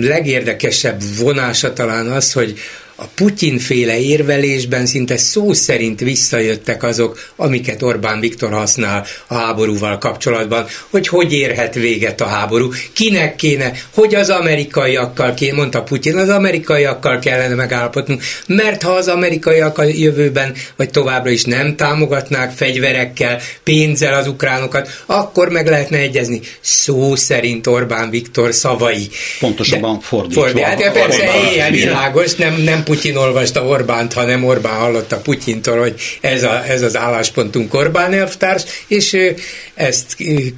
[0.00, 2.58] legérdekesebb vonása talán az, hogy
[3.00, 10.66] a Putyin-féle érvelésben szinte szó szerint visszajöttek azok, amiket Orbán Viktor használ a háborúval kapcsolatban,
[10.90, 16.28] hogy hogy érhet véget a háború, kinek kéne, hogy az amerikaiakkal kéne, mondta Putyin, az
[16.28, 23.40] amerikaiakkal kellene megállapodnunk, mert ha az amerikaiak a jövőben, vagy továbbra is nem támogatnák fegyverekkel,
[23.64, 26.40] pénzzel az ukránokat, akkor meg lehetne egyezni.
[26.60, 29.08] Szó szerint Orbán Viktor szavai.
[29.40, 30.40] Pontosabban fordítva.
[30.40, 30.68] fordítva.
[30.68, 36.42] Hát persze, ilyen világos, nem, nem Putyin olvasta Orbánt, hanem Orbán hallotta Putyintól, hogy ez,
[36.42, 39.34] a, ez az álláspontunk Orbán elvtárs, és ő
[39.74, 40.16] ezt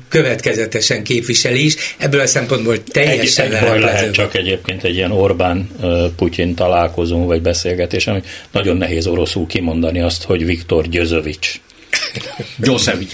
[0.09, 1.95] következetesen képviseli is.
[1.99, 8.07] Ebből a szempontból teljesen egy, egy lehet csak egyébként egy ilyen Orbán-Putyin találkozó vagy beszélgetés,
[8.07, 11.61] ami nagyon nehéz oroszul kimondani azt, hogy Viktor Gyözövics.
[12.57, 13.13] Gyosevics.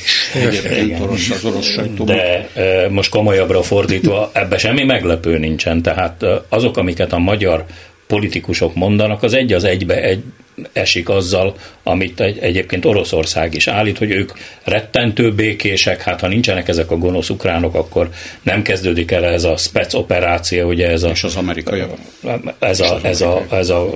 [1.01, 2.17] orosz, az orosz sajtóban.
[2.17, 2.49] De
[2.91, 5.83] most komolyabbra fordítva, ebbe semmi meglepő nincsen.
[5.83, 7.65] Tehát azok, amiket a magyar
[8.07, 10.23] politikusok mondanak, az egy az egybe egy,
[10.73, 14.33] esik azzal, amit egy, egyébként Oroszország is állít, hogy ők
[14.65, 18.09] rettentő békések, hát ha nincsenek ezek a gonosz ukránok, akkor
[18.43, 21.09] nem kezdődik el ez a spec operáció, ugye ez a...
[21.09, 21.83] És az amerikai.
[22.59, 23.91] Ez a, ez a, ez a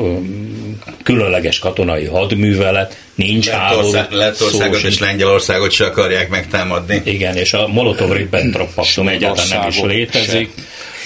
[1.03, 3.93] különleges katonai hadművelet, nincs háború.
[4.11, 7.01] Lettországot és Lengyelországot se akarják megtámadni.
[7.05, 10.53] Igen, és a Molotov-Ribbentrop paktum egyáltalán nem is létezik.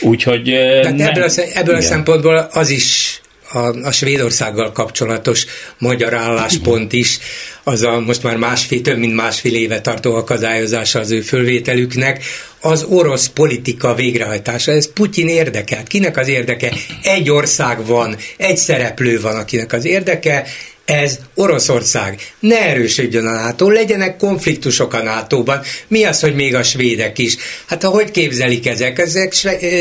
[0.00, 0.48] Úgyhogy...
[0.82, 3.18] nem, ebből a, ebből a szempontból az is
[3.54, 5.46] a, a Svédországgal kapcsolatos
[5.78, 7.18] magyar álláspont is,
[7.62, 12.24] az a most már másfél, több mint másfél éve tartó akadályozása az ő fölvételüknek,
[12.60, 14.72] az orosz politika végrehajtása.
[14.72, 15.82] Ez Putyin érdekel.
[15.82, 16.72] Kinek az érdeke?
[17.02, 20.46] Egy ország van, egy szereplő van, akinek az érdeke,
[20.84, 22.20] ez Oroszország.
[22.38, 25.60] Ne erősödjön a NATO, legyenek konfliktusok a NATO-ban.
[25.88, 27.36] Mi az, hogy még a svédek is?
[27.66, 28.98] Hát ahogy képzelik ezek?
[28.98, 29.32] Ezek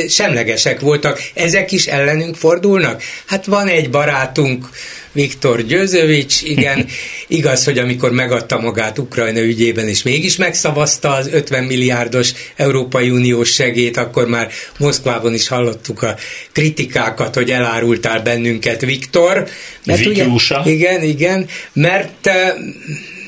[0.09, 1.19] semlegesek voltak.
[1.33, 3.01] Ezek is ellenünk fordulnak?
[3.25, 4.69] Hát van egy barátunk,
[5.13, 6.87] Viktor Győzövics, igen,
[7.27, 13.53] igaz, hogy amikor megadta magát Ukrajna ügyében, és mégis megszavazta az 50 milliárdos Európai Uniós
[13.53, 16.15] segét, akkor már Moszkvában is hallottuk a
[16.51, 19.47] kritikákat, hogy elárultál bennünket, Viktor.
[19.85, 20.25] Mert ugye,
[20.63, 22.29] igen, igen, mert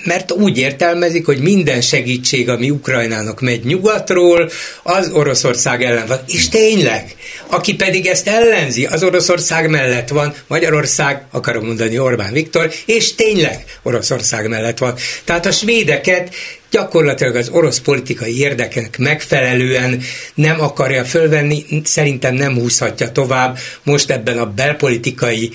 [0.05, 4.49] mert úgy értelmezik, hogy minden segítség, ami Ukrajnának megy nyugatról,
[4.83, 6.19] az Oroszország ellen van.
[6.27, 7.15] És tényleg,
[7.47, 13.63] aki pedig ezt ellenzi, az Oroszország mellett van, Magyarország, akarom mondani Orbán Viktor, és tényleg
[13.83, 14.95] Oroszország mellett van.
[15.23, 16.35] Tehát a svédeket
[16.71, 20.01] gyakorlatilag az orosz politikai érdekek megfelelően
[20.33, 25.51] nem akarja fölvenni, szerintem nem húzhatja tovább most ebben a belpolitikai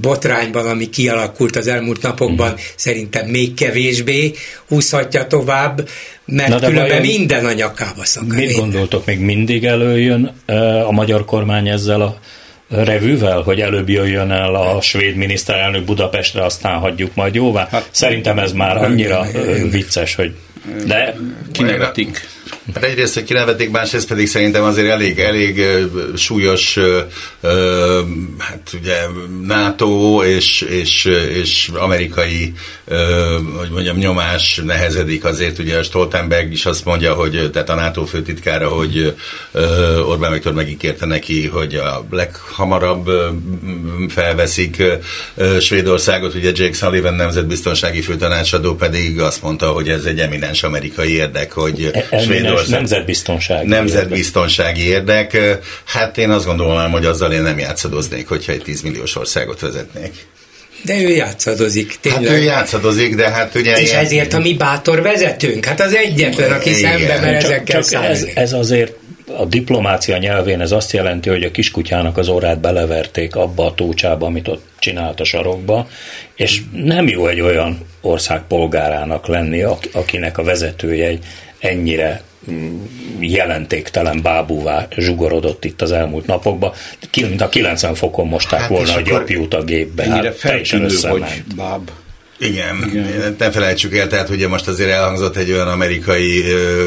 [0.00, 2.64] botrányban, ami kialakult az elmúlt napokban, uh-huh.
[2.76, 4.32] szerintem még kevésbé
[4.68, 5.88] húzhatja tovább,
[6.24, 8.36] mert Na különben minden a nyakába szakad.
[8.36, 10.32] Mit gondoltok, még mindig előjön
[10.86, 12.18] a magyar kormány ezzel a
[12.68, 17.68] revűvel, hogy előbb jöjjön el a svéd miniszterelnök Budapestre, aztán hagyjuk majd jóvá.
[17.70, 19.26] Hát, Szerintem ez már annyira
[19.70, 20.34] vicces, hogy
[20.86, 21.16] de
[21.52, 22.28] kinevetik.
[22.74, 25.66] Hát egyrészt, hogy kinevetik, másrészt pedig szerintem azért elég, elég
[26.16, 26.78] súlyos
[28.38, 28.96] hát ugye
[29.42, 32.54] NATO és, és, és amerikai
[33.58, 35.24] hogy mondjam, nyomás nehezedik.
[35.24, 39.14] Azért, ugye Stoltenberg is azt mondja, hogy tehát a NATO főtitkára, hogy
[40.06, 43.10] Orbán Viktor megígérte neki, hogy a leghamarabb
[44.08, 44.82] felveszik
[45.60, 51.52] Svédországot, ugye Jake Sullivan nemzetbiztonsági főtanácsadó pedig azt mondta, hogy ez egy eminens amerikai érdek,
[51.52, 52.06] hogy e-
[52.58, 55.32] Svédország nemzetbiztonsági nemzetbiztonsági érdek.
[55.32, 55.64] érdek.
[55.84, 60.26] Hát én azt gondolom, hogy azzal én nem játszadoznék, hogyha egy 10 milliós országot vezetnék.
[60.82, 62.24] De ő játszadozik, tényleg.
[62.24, 63.80] Hát ő játszadozik, de hát ugye...
[63.80, 64.04] És ilyen...
[64.04, 66.98] ezért a mi bátor vezetőnk, hát az egyetlen, aki Igen.
[66.98, 68.92] szembe mer ezekkel csak ez, ez azért
[69.36, 74.26] a diplomácia nyelvén ez azt jelenti, hogy a kiskutyának az orrát beleverték abba a tócsába,
[74.26, 75.88] amit ott csinált a sarokba,
[76.34, 81.24] és nem jó egy olyan ország polgárának lenni, akinek a vezetője egy
[81.58, 82.22] ennyire
[83.18, 86.72] jelentéktelen bábúvá zsugorodott itt az elmúlt napokban.
[87.20, 90.02] Mint a 90 fokon mosták hát volna a gyapjút a gépbe.
[90.02, 91.90] Ennyire hát, feltűnő, hogy báb.
[92.38, 96.84] Igen, Igen, ne felejtsük el, tehát ugye most azért elhangzott egy olyan amerikai ö,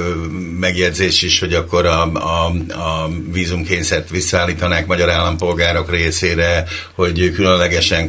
[0.59, 2.45] megjegyzés is, hogy akkor a, a,
[2.79, 6.63] a vízumkényszert visszaállítanák magyar állampolgárok részére,
[6.95, 8.05] hogy különlegesen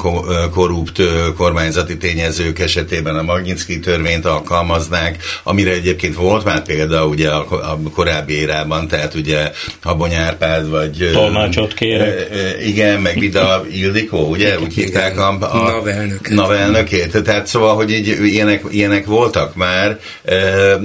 [0.51, 1.03] korrupt
[1.37, 7.79] kormányzati tényezők esetében a Magnitsky törvényt alkalmaznák, amire egyébként volt már példa ugye a, a
[7.95, 9.51] korábbi érában, tehát ugye
[9.83, 11.11] Habony Árpád, vagy...
[11.13, 12.29] Tolmácsot kérek.
[12.67, 14.59] Igen, meg Vida Ildikó, ugye?
[14.59, 16.35] Úgy hívták a, a navelnöket.
[16.35, 19.99] navelnökét tehát szóval, hogy így ilyenek, ilyenek voltak már.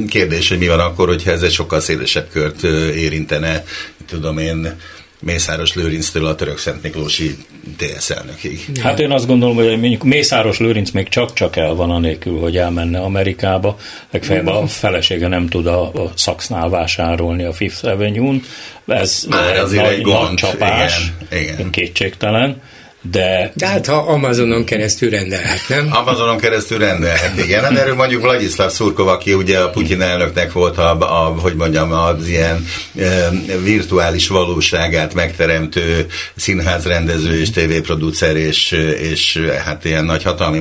[0.08, 3.64] Kérdés, hogy mi van akkor, hogyha ez egy sokkal szélesebb kört érintene,
[4.08, 4.76] tudom én,
[5.20, 7.36] Mészáros Lőrinctől a török Szent Miklósi
[7.78, 8.66] TSZ elnökig.
[8.82, 13.00] Hát én azt gondolom, hogy mondjuk Mészáros Lőrinc még csak-csak el van anélkül, hogy elmenne
[13.00, 13.78] Amerikába,
[14.12, 18.42] legfeljebb a felesége nem tud a, a Szaksznál vásárolni a Fifth Avenue-n.
[18.88, 20.24] Ez Már azért nagy, egy gond.
[20.24, 21.70] nagy csapás, igen, igen.
[21.70, 22.62] kétségtelen
[23.12, 23.52] de...
[23.54, 25.88] De hát ha Amazonon keresztül rendelhet, nem?
[25.92, 27.64] Amazonon keresztül rendelhet, igen.
[27.64, 31.92] Hát erről mondjuk Vladislav Szurkov, aki ugye a Putyin elnöknek volt a, a hogy mondjam,
[31.92, 32.66] az ilyen
[33.00, 33.30] e,
[33.64, 38.72] virtuális valóságát megteremtő színházrendező és tévéproducer és,
[39.12, 40.60] és hát ilyen nagy hatalmi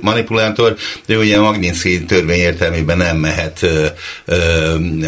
[0.00, 0.76] manipulátor,
[1.06, 3.92] de ugye a Magnitsky törvény értelmében nem mehet e,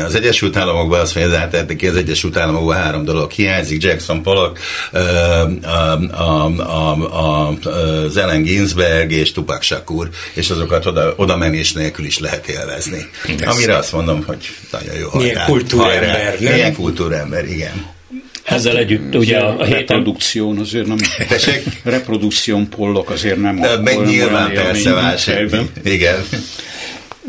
[0.04, 4.58] az Egyesült Államokba, azt mondja, hát az Egyesült Államokban három dolog hiányzik, Jackson Pollock,
[4.92, 5.00] e,
[5.62, 5.92] a,
[6.22, 12.04] a a, a, az Ellen Ginsberg és Tupac Shakur, és azokat oda, oda menés nélkül
[12.04, 13.08] is lehet élvezni.
[13.26, 13.46] Persze.
[13.46, 14.38] Amire azt mondom, hogy
[14.70, 16.34] nagyon jó Milyen hajrá, kultúrember, hajrá.
[16.40, 16.52] nem?
[16.52, 17.86] Milyen kultúrember, igen.
[18.44, 19.78] Ezzel együtt ugye a, a héten...
[19.78, 20.96] Reprodukción azért nem...
[21.84, 23.60] Reprodukción pollok azért nem...
[23.60, 25.50] De meg nyilván persze válság.
[25.84, 26.24] Igen.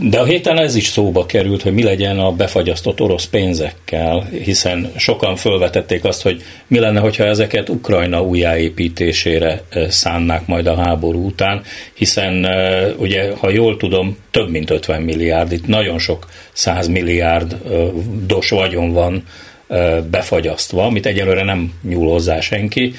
[0.01, 4.91] De a héten ez is szóba került, hogy mi legyen a befagyasztott orosz pénzekkel, hiszen
[4.97, 11.62] sokan felvetették azt, hogy mi lenne, hogyha ezeket Ukrajna újjáépítésére szánnák majd a háború után,
[11.93, 12.47] hiszen
[12.97, 17.57] ugye, ha jól tudom, több mint 50 milliárd, itt nagyon sok 100 milliárd
[18.25, 19.23] dos vagyon van
[20.09, 22.93] befagyasztva, amit egyelőre nem nyúl hozzá senki,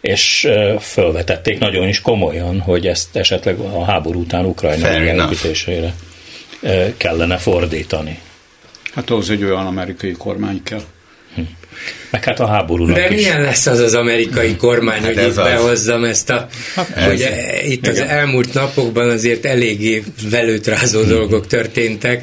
[0.00, 5.94] és felvetették nagyon is komolyan, hogy ezt esetleg a háború után Ukrajna újjáépítésére
[6.96, 8.18] kellene fordítani.
[8.94, 10.82] Hát ahhoz egy olyan amerikai kormány kell.
[11.34, 11.40] Hm.
[12.10, 15.36] Meg hát a háborúnak De milyen lesz az az amerikai kormány, hát hogy itt az.
[15.36, 16.48] behozzam ezt a...
[16.74, 17.70] Hát hogy ez.
[17.70, 21.08] itt az elmúlt napokban azért eléggé velőtrázó hm.
[21.08, 22.22] dolgok történtek.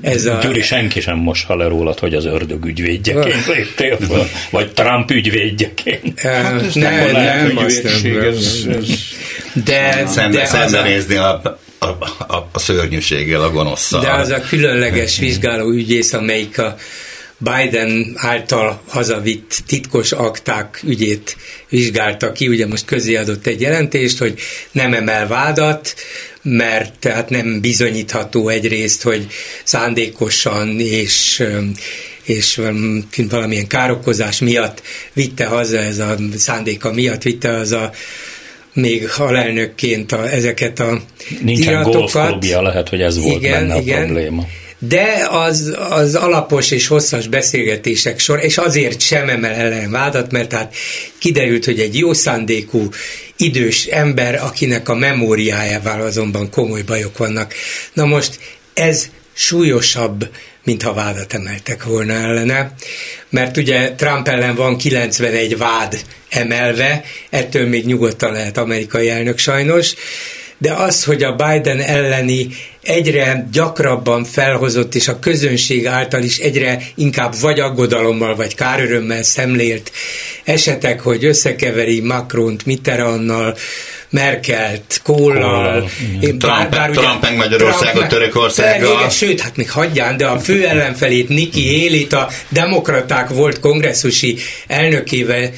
[0.00, 0.38] Ez a...
[0.42, 6.20] Gyuri, senki sem mossa le rólad, hogy az ördög ügyvédjeként léptél föl, vagy Trump ügyvédjeként.
[6.20, 8.88] Hát ez nem, nem, nem, azt nem, ez, ez...
[9.64, 14.00] De, szembe, de szembenézni a a, a, a szörnyűséggel, a gonoszszal.
[14.00, 16.76] De az a különleges vizsgáló ügyész, amelyik a
[17.38, 21.36] Biden által hazavitt titkos akták ügyét
[21.68, 24.40] vizsgálta ki, ugye most közéadott egy jelentést, hogy
[24.72, 25.94] nem emel vádat,
[26.42, 29.26] mert tehát nem bizonyítható egyrészt, hogy
[29.64, 31.44] szándékosan és
[32.22, 32.60] és
[33.30, 37.92] valamilyen károkozás miatt vitte haza, ez a szándéka miatt vitte az a
[38.72, 41.00] még alelnökként a, ezeket a
[41.42, 42.44] Nincsen iratokat.
[42.44, 44.04] lehet, hogy ez volt igen, benne a igen.
[44.04, 44.46] probléma.
[44.78, 50.52] De az, az alapos és hosszas beszélgetések sor, és azért sem emel ellen vádat, mert
[50.52, 50.74] hát
[51.18, 52.88] kiderült, hogy egy jó szándékú,
[53.36, 57.54] idős ember, akinek a memóriájával azonban komoly bajok vannak.
[57.92, 58.38] Na most
[58.74, 60.28] ez súlyosabb
[60.70, 62.74] mintha vádat emeltek volna ellene,
[63.28, 69.94] mert ugye Trump ellen van 91 vád emelve, ettől még nyugodtan lehet amerikai elnök sajnos,
[70.60, 72.48] de az, hogy a Biden elleni
[72.82, 79.92] egyre gyakrabban felhozott, és a közönség által is egyre inkább vagy aggodalommal, vagy kárörömmel szemlélt
[80.44, 83.56] esetek, hogy összekeveri Macron-t Mitterrandnal,
[84.10, 89.08] Merkelt, Kollal, Trump, bár, bár Trump meg Magyarországot, Törökországgal.
[89.08, 95.50] Sőt, hát még hagyján, de a fő ellenfelét Nikki Haley-t a demokraták volt kongresszusi elnökével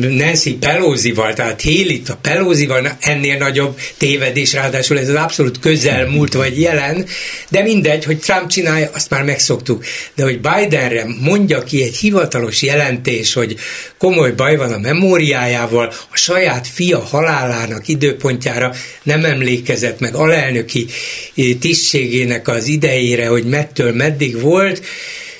[0.00, 6.32] Nancy Pelosi-val, tehát Hélit a Pelosi-val ennél nagyobb tévedés, ráadásul ez az abszolút közel múlt
[6.32, 7.06] vagy jelen,
[7.48, 9.84] de mindegy, hogy Trump csinálja, azt már megszoktuk.
[10.14, 13.56] De hogy Bidenre mondja ki egy hivatalos jelentés, hogy
[13.98, 20.86] komoly baj van a memóriájával, a saját fia halálának időpontjára nem emlékezett meg alelnöki
[21.36, 24.82] eh, tisztségének az idejére, hogy mettől meddig volt,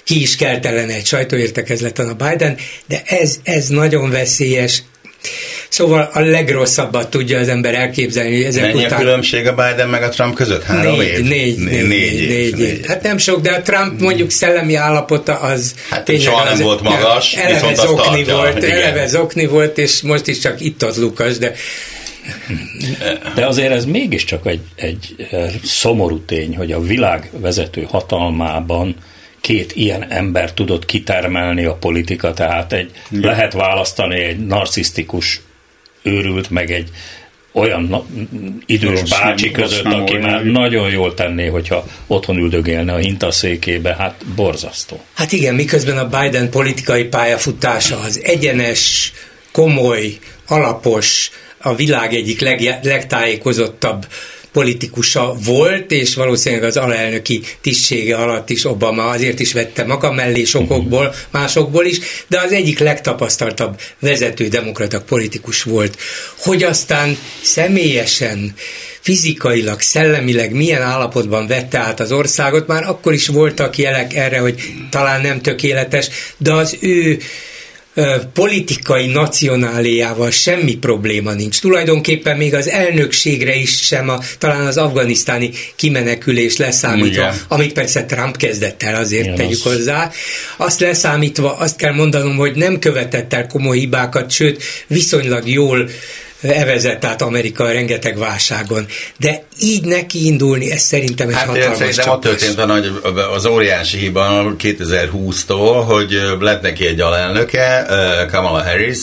[0.05, 4.83] ki is kelt ellene egy sajtóértekezleten a Biden, de ez, ez nagyon veszélyes,
[5.69, 8.93] Szóval a legrosszabbat tudja az ember elképzelni, hogy ezek Mennyi után...
[8.93, 10.62] a különbség a Biden meg a Trump között?
[10.62, 11.25] Három négy, év?
[11.25, 12.85] Négy, négy, négy, négy, év, négy, év.
[12.87, 15.75] Hát nem sok, de a Trump mondjuk szellemi állapota az...
[15.90, 18.37] Hát soha nem az, volt magas, eleve viszont azt tartja.
[18.37, 18.71] Volt, igen.
[18.71, 21.55] eleve zokni volt, és most is csak itt az Lukas, de
[23.35, 25.14] de azért ez mégiscsak egy, egy
[25.64, 28.97] szomorú tény, hogy a világ vezető hatalmában
[29.45, 33.31] két ilyen ember tudott kitermelni a politika, tehát egy, Igen.
[33.31, 35.41] lehet választani egy narcisztikus
[36.03, 36.89] őrült, meg egy
[37.53, 38.05] olyan na,
[38.67, 40.31] idős rossz bácsi nem, között, aki olyan.
[40.31, 45.01] már nagyon jól tenné, hogyha otthon üldögélne a hintaszékébe, hát borzasztó.
[45.15, 49.13] Hát igen, miközben a Biden politikai pályafutása az egyenes,
[49.53, 54.07] komoly, alapos, a világ egyik leg, legtájékozottabb
[54.55, 60.44] politikusa volt, és valószínűleg az alelnöki tisztsége alatt is Obama azért is vette maga mellé
[60.44, 65.98] sokokból, másokból is, de az egyik legtapasztaltabb vezető demokrata politikus volt.
[66.38, 68.55] Hogy aztán személyesen
[69.00, 74.61] fizikailag, szellemileg milyen állapotban vette át az országot, már akkor is voltak jelek erre, hogy
[74.90, 77.19] talán nem tökéletes, de az ő
[78.33, 81.61] politikai nacionáléjával semmi probléma nincs.
[81.61, 87.35] Tulajdonképpen még az elnökségre is sem, a, talán az afganisztáni kimenekülés leszámítva, Igen.
[87.49, 89.73] amit persze Trump kezdett el, azért Igen, tegyük az...
[89.73, 90.11] hozzá.
[90.57, 95.88] Azt leszámítva azt kell mondanom, hogy nem követett el komoly hibákat, sőt viszonylag jól
[96.53, 98.87] evezett át Amerika rengeteg válságon.
[99.19, 102.92] De így neki indulni, ez szerintem egy hát hatalmas szerintem ott történt a nagy,
[103.35, 107.87] az óriási hiba 2020-tól, hogy lett neki egy alelnöke,
[108.31, 108.99] Kamala Harris,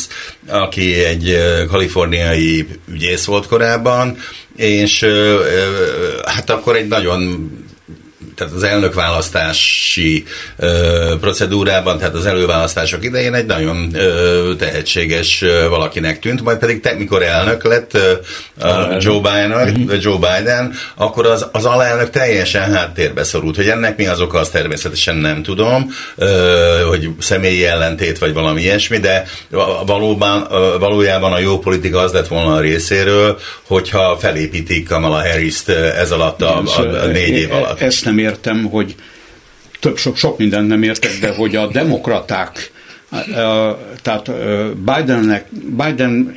[0.48, 1.38] aki egy
[1.70, 4.18] kaliforniai ügyész volt korábban,
[4.56, 5.06] és
[6.26, 7.52] hát akkor egy nagyon
[8.42, 10.24] tehát az elnökválasztási
[10.58, 16.80] ö, procedúrában, tehát az előválasztások idején egy nagyon ö, tehetséges ö, valakinek tűnt, majd pedig
[16.80, 18.14] te, mikor elnök lett ö,
[19.00, 20.02] Joe, Biden, uh-huh.
[20.02, 23.56] Joe Biden, akkor az, az alelnök teljesen háttérbe szorult.
[23.56, 28.62] Hogy ennek mi az oka, azt természetesen nem tudom, ö, hogy személyi ellentét vagy valami
[28.62, 29.24] ilyesmi, de
[29.86, 30.48] valóban,
[30.80, 36.42] valójában a jó politika az lett volna a részéről, hogyha felépítik Kamala Harris-t ez alatt
[36.42, 37.82] a, a, a négy év alatt.
[37.82, 38.96] Ezt nem értem, hogy
[39.80, 42.72] több sok, sok mindent nem értek, de hogy a demokraták,
[44.02, 44.32] tehát
[44.76, 46.36] Bidennek, Biden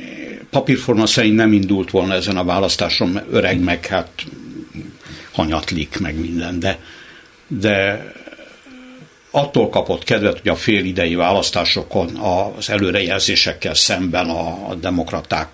[0.49, 4.09] papírforma szerint nem indult volna ezen a választáson, öreg meg, hát
[5.31, 6.79] hanyatlik meg minden, de,
[7.47, 8.05] de
[9.31, 12.15] attól kapott kedvet, hogy a fél idei választásokon
[12.57, 15.49] az előrejelzésekkel szemben a, demokraták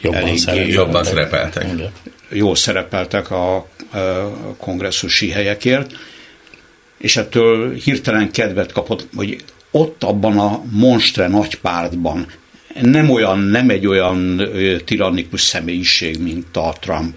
[0.00, 1.66] jobban, eléggé, jobban szerepeltek.
[2.28, 3.66] Jól szerepeltek a
[4.56, 5.92] kongresszusi helyekért,
[6.98, 12.26] és ettől hirtelen kedvet kapott, hogy ott abban a monstre nagy pártban
[12.80, 14.48] nem olyan, nem egy olyan
[14.84, 17.16] tirannikus személyiség, mint a Trump.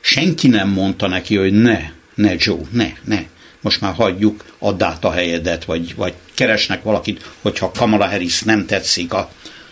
[0.00, 1.80] Senki nem mondta neki, hogy ne,
[2.14, 3.22] ne Joe, ne, ne,
[3.60, 8.66] most már hagyjuk, add át a helyedet, vagy, vagy keresnek valakit, hogyha Kamala Harris nem
[8.66, 9.30] tetszik a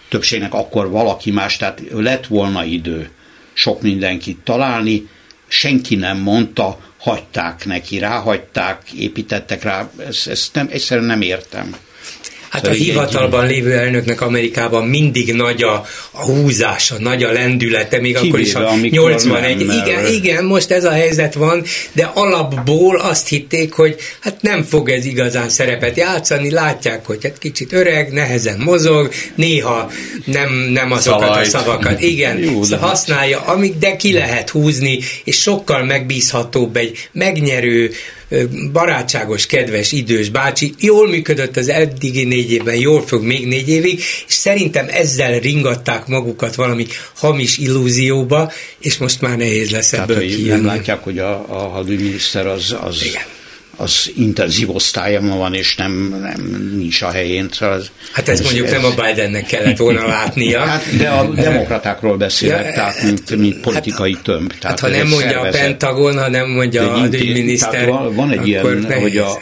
[0.08, 3.10] többségnek, akkor valaki más, tehát lett volna idő
[3.52, 5.08] sok mindenkit találni,
[5.48, 11.76] senki nem mondta, hagyták neki, ráhagyták, építettek rá, ezt, ezt nem, egyszerűen nem értem.
[12.50, 18.14] Hát a hivatalban lévő elnöknek Amerikában mindig nagy a, a húzása, nagy a lendülete, még
[18.14, 19.66] Kivéve, akkor is a 81.
[19.66, 24.62] Nem, igen, igen, most ez a helyzet van, de alapból azt hitték, hogy hát nem
[24.62, 29.90] fog ez igazán szerepet játszani, látják, hogy hát kicsit öreg, nehezen mozog, néha
[30.24, 31.46] nem, nem azokat Szalajt.
[31.46, 37.08] a szavakat, igen, Jó, szóval használja, amíg, de ki lehet húzni, és sokkal megbízhatóbb egy
[37.12, 37.90] megnyerő,
[38.72, 43.98] barátságos, kedves, idős bácsi, jól működött az eddigi négy évben, jól fog még négy évig,
[44.26, 50.32] és szerintem ezzel ringatták magukat valami hamis illúzióba, és most már nehéz lesz ebből Tehát,
[50.32, 53.22] hogy nem látják, hogy a, a hadügyminiszter az, az Igen
[53.76, 57.48] az intenzív osztályom van, és nem, nem nincs a helyén.
[57.52, 60.60] Szóval az, hát ez, ez mondjuk ez, nem a Bidennek kellett volna látnia.
[60.60, 64.48] Hát, de a demokratákról beszélek, ja, tehát mint, mint politikai hát, tömb.
[64.58, 65.54] Tehát hát ha nem mondja szervezet.
[65.54, 69.38] a Pentagon, ha nem mondja a miniszter, van, van egy ilyen, nehéz, hogy a,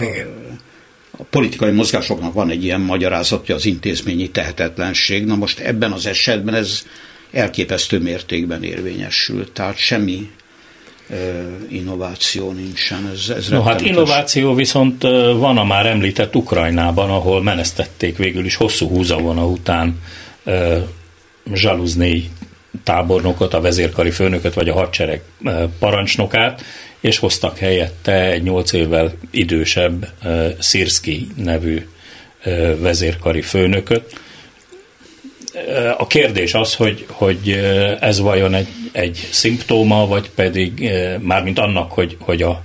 [1.19, 5.25] a politikai mozgásoknak van egy ilyen magyarázatja az intézményi tehetetlenség.
[5.25, 6.83] Na most ebben az esetben ez
[7.33, 9.53] elképesztő mértékben érvényesül.
[9.53, 10.31] Tehát semmi
[11.69, 13.11] innováció nincsen.
[13.15, 15.03] Ez, ez no, hát innováció viszont
[15.37, 20.01] van a már említett Ukrajnában, ahol menesztették végül is hosszú húzavona után
[21.53, 22.29] Zsaluzné
[22.85, 25.23] tábornokot, a vezérkari főnököt, vagy a hadsereg
[25.79, 26.65] parancsnokát,
[27.05, 30.09] és hoztak helyette egy nyolc évvel idősebb
[30.59, 31.87] Szirszki nevű
[32.79, 34.21] vezérkari főnököt,
[35.99, 37.51] a kérdés az, hogy, hogy
[38.01, 40.91] ez vajon egy, egy szimptóma, vagy pedig
[41.21, 42.63] mármint annak, hogy, hogy a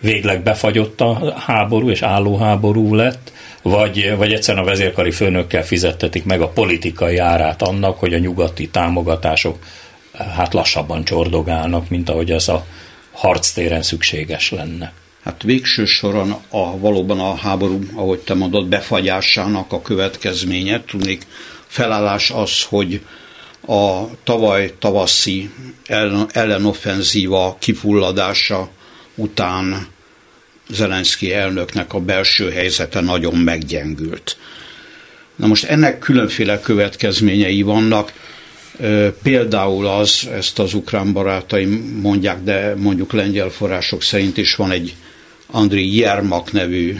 [0.00, 3.32] végleg befagyott a háború, és álló háború lett,
[3.62, 8.68] vagy, vagy egyszerűen a vezérkari főnökkel fizettetik meg a politikai árát annak, hogy a nyugati
[8.68, 9.58] támogatások
[10.12, 12.66] hát lassabban csordogálnak, mint ahogy ez a
[13.16, 14.92] harctéren szükséges lenne.
[15.24, 21.26] Hát végső soron a, valóban a háború, ahogy te mondod, befagyásának a következménye, tudnék
[21.66, 23.00] felállás az, hogy
[23.66, 25.50] a tavaly tavaszi
[26.32, 28.68] ellenoffenzíva kifulladása
[29.14, 29.86] után
[30.68, 34.36] Zelenszky elnöknek a belső helyzete nagyon meggyengült.
[35.36, 38.12] Na most ennek különféle következményei vannak,
[39.22, 44.94] például az, ezt az ukrán barátaim mondják, de mondjuk lengyel források szerint is van egy
[45.46, 46.96] Andri Jermak nevű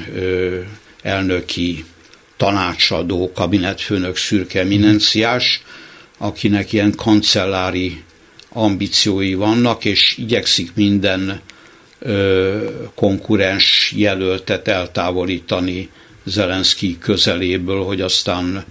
[1.03, 1.85] elnöki
[2.37, 5.62] tanácsadó, kabinetfőnök szürke eminenciás,
[6.18, 8.03] akinek ilyen kancellári
[8.49, 11.41] ambíciói vannak, és igyekszik minden
[11.99, 15.89] ö, konkurens jelöltet eltávolítani
[16.24, 18.64] Zelenszky közeléből, hogy aztán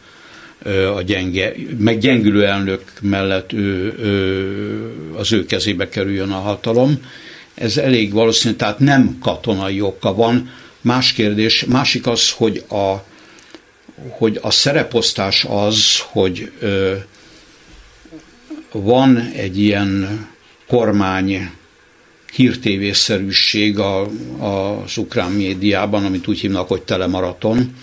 [0.95, 6.99] a gyenge, meg gyengülő elnök mellett ő, ő, az ő kezébe kerüljön a hatalom.
[7.53, 10.49] Ez elég valószínű, tehát nem katonai oka van.
[10.82, 12.93] Más kérdés, másik az, hogy a,
[14.10, 16.93] hogy a szereposztás az, hogy ö,
[18.72, 20.26] van egy ilyen
[20.68, 21.49] kormány
[22.34, 24.01] hírtévészerűség a,
[24.39, 27.76] az ukrán médiában, amit úgy hívnak, hogy telemaraton,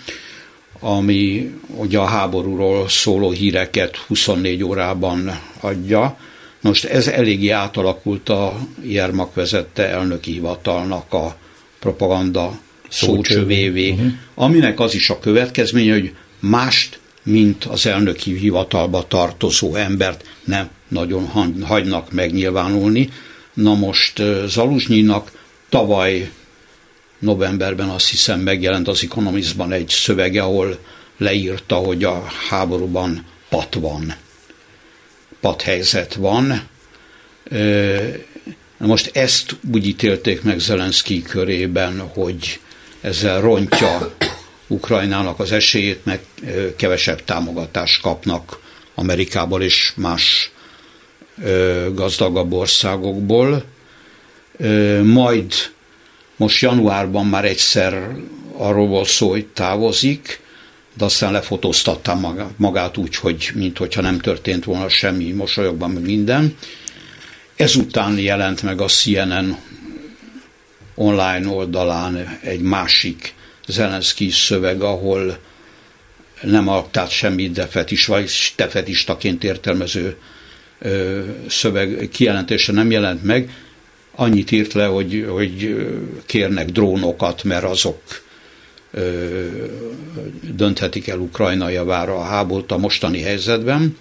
[0.83, 6.17] ami ugye a háborúról szóló híreket 24 órában adja.
[6.61, 11.35] Most ez eléggé átalakult a Jermak vezette elnöki hivatalnak a
[11.79, 12.59] propaganda
[12.89, 14.11] szócsövévé, uh-huh.
[14.35, 21.27] aminek az is a következménye, hogy mást, mint az elnöki hivatalba tartozó embert nem nagyon
[21.63, 23.09] hagynak megnyilvánulni.
[23.53, 25.31] Na most Zaluzsnyinak
[25.69, 26.29] tavaly
[27.23, 30.77] novemberben azt hiszem megjelent az Economistban egy szövege, ahol
[31.17, 34.15] leírta, hogy a háborúban pat van,
[35.63, 36.67] helyzet van.
[38.77, 42.59] Most ezt úgy ítélték meg Zelenszky körében, hogy
[43.01, 44.15] ezzel rontja
[44.67, 46.19] Ukrajnának az esélyét, meg
[46.75, 48.59] kevesebb támogatást kapnak
[48.95, 50.51] Amerikából és más
[51.93, 53.63] gazdagabb országokból.
[55.03, 55.53] Majd
[56.35, 58.15] most januárban már egyszer
[58.57, 60.41] arról volt szó, hogy távozik,
[60.97, 66.57] de aztán lefotóztattam magát úgy, hogy mintha nem történt volna semmi, mosolyogban minden.
[67.55, 69.57] Ezután jelent meg a CNN
[70.95, 73.33] online oldalán egy másik
[73.67, 75.37] Zelenszky szöveg, ahol
[76.41, 80.17] nem a, tehát semmi defetis, vagy defetistaként értelmező
[81.47, 83.51] szöveg kijelentése nem jelent meg,
[84.15, 85.75] annyit írt le, hogy, hogy
[86.25, 88.01] kérnek drónokat, mert azok
[88.91, 89.45] ö,
[90.55, 93.97] dönthetik el Ukrajna javára a háborút a mostani helyzetben,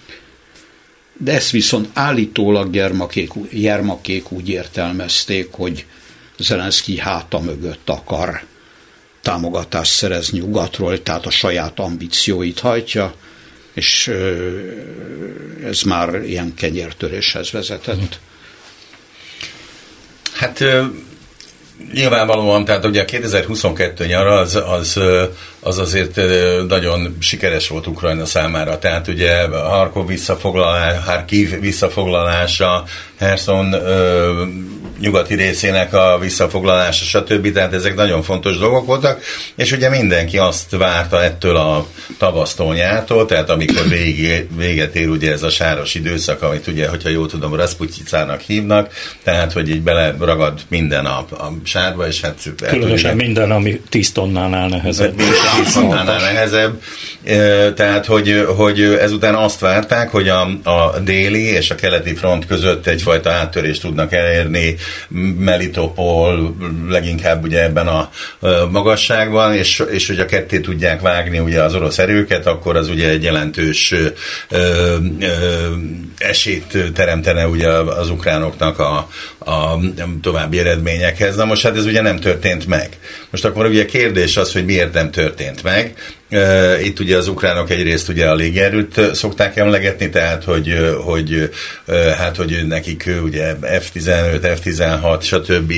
[1.17, 5.87] de ezt viszont állítólag gyermakék, gyermakék úgy értelmezték, hogy
[6.39, 8.45] Zelenszky háta mögött akar
[9.21, 13.15] támogatást szerezni nyugatról, tehát a saját ambícióit hajtja,
[13.73, 14.11] és
[15.65, 18.21] ez már ilyen kenyértöréshez vezetett.
[20.43, 20.65] Hát
[21.93, 25.01] nyilvánvalóan, tehát ugye a 2022 nyara az, az,
[25.61, 26.21] az azért
[26.69, 28.79] nagyon sikeres volt Ukrajna számára.
[28.79, 32.85] Tehát ugye Harkov visszafoglalása, Harkiv visszafoglalása,
[33.19, 33.75] Herson
[35.03, 37.53] nyugati részének a visszafoglalása, stb.
[37.53, 39.23] Tehát ezek nagyon fontos dolgok voltak,
[39.57, 41.87] és ugye mindenki azt várta ettől a
[42.19, 47.09] tavasztól nyártól, tehát amikor végé, véget ér ugye ez a sáros időszak, amit ugye, hogyha
[47.09, 48.93] jól tudom, Rasputyicának hívnak,
[49.23, 52.53] tehát hogy így beleragad minden a, a sárba, és hát...
[52.69, 55.17] Különösen ugye, minden, ami 10 tonnánál nehezebb.
[55.17, 56.83] 10 tonnánál nehezebb,
[57.75, 62.87] tehát hogy, hogy ezután azt várták, hogy a, a déli és a keleti front között
[62.87, 64.77] egyfajta áttörést tudnak elérni,
[65.39, 66.57] Melitopol
[66.89, 68.11] leginkább ugye ebben a
[68.71, 73.09] magasságban, és, és hogy a ketté tudják vágni ugye az orosz erőket, akkor az ugye
[73.09, 74.07] egy jelentős ö,
[74.49, 74.97] ö,
[76.19, 79.79] esélyt teremtene ugye az ukránoknak a, a
[80.23, 81.37] további eredményekhez.
[81.37, 82.89] Na most hát ez ugye nem történt meg.
[83.31, 85.95] Most akkor ugye kérdés az, hogy miért nem történt meg.
[86.83, 91.51] Itt ugye az ukránok egyrészt ugye a légierőt szokták emlegetni, tehát hogy, hogy
[92.19, 95.73] hát hogy nekik ugye F-15, F-16, stb.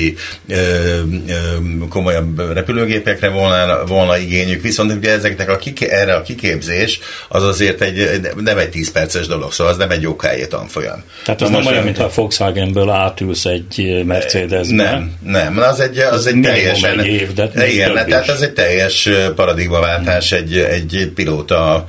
[1.89, 7.81] komolyabb repülőgépekre volna, volna igényük, viszont ugye ezeknek a kiké, erre a kiképzés az azért
[7.81, 11.03] egy, nem egy 10 perces dolog, szóval az nem egy jókájé tanfolyam.
[11.23, 15.97] Tehát az Na nem olyan, mintha a Volkswagenből átülsz egy mercedes Nem, nem, az egy,
[15.97, 16.99] az egy teljesen...
[16.99, 21.85] Egy év, de igen, tehát az egy teljes paradigmaváltás, egy egy, egy pilóta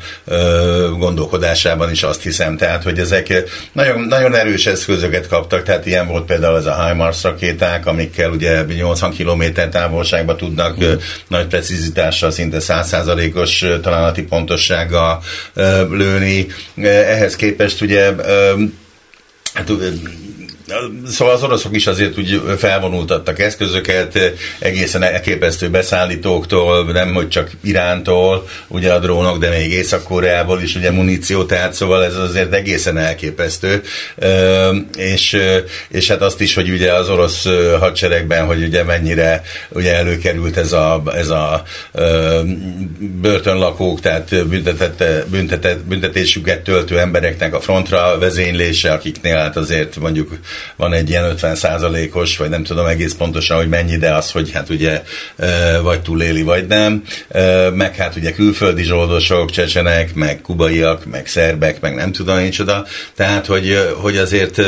[0.98, 2.56] gondolkodásában is azt hiszem.
[2.56, 3.42] Tehát, hogy ezek
[3.72, 8.62] nagyon, nagyon erős eszközöket kaptak, tehát ilyen volt például ez a HIMARS rakéták, amikkel ugye
[8.62, 10.92] 80 km távolságba tudnak mm.
[11.28, 15.22] nagy precizitással, szinte 100%-os találati pontossággal
[15.90, 16.46] lőni.
[16.82, 18.12] Ehhez képest ugye
[19.54, 19.70] hát
[21.06, 28.48] Szóval az oroszok is azért úgy felvonultattak eszközöket, egészen elképesztő beszállítóktól, nem hogy csak Irántól,
[28.68, 33.82] ugye a drónok, de még Észak-Koreából is ugye muníció, tehát szóval ez azért egészen elképesztő.
[34.96, 35.38] És,
[35.88, 37.46] és hát azt is, hogy ugye az orosz
[37.78, 41.62] hadseregben, hogy ugye mennyire ugye előkerült ez a, ez a
[42.98, 50.38] börtönlakók, tehát büntetett, büntetett, büntetésüket töltő embereknek a frontra vezénylése, akiknél hát azért mondjuk
[50.76, 54.52] van egy ilyen 50 százalékos, vagy nem tudom egész pontosan, hogy mennyi, de az, hogy
[54.52, 55.02] hát ugye
[55.82, 57.02] vagy túléli, vagy nem,
[57.74, 62.86] meg hát ugye külföldi zsoldosok, csecsenek, meg kubaiak, meg szerbek, meg nem tudom én csoda,
[63.16, 64.62] tehát hogy, hogy azért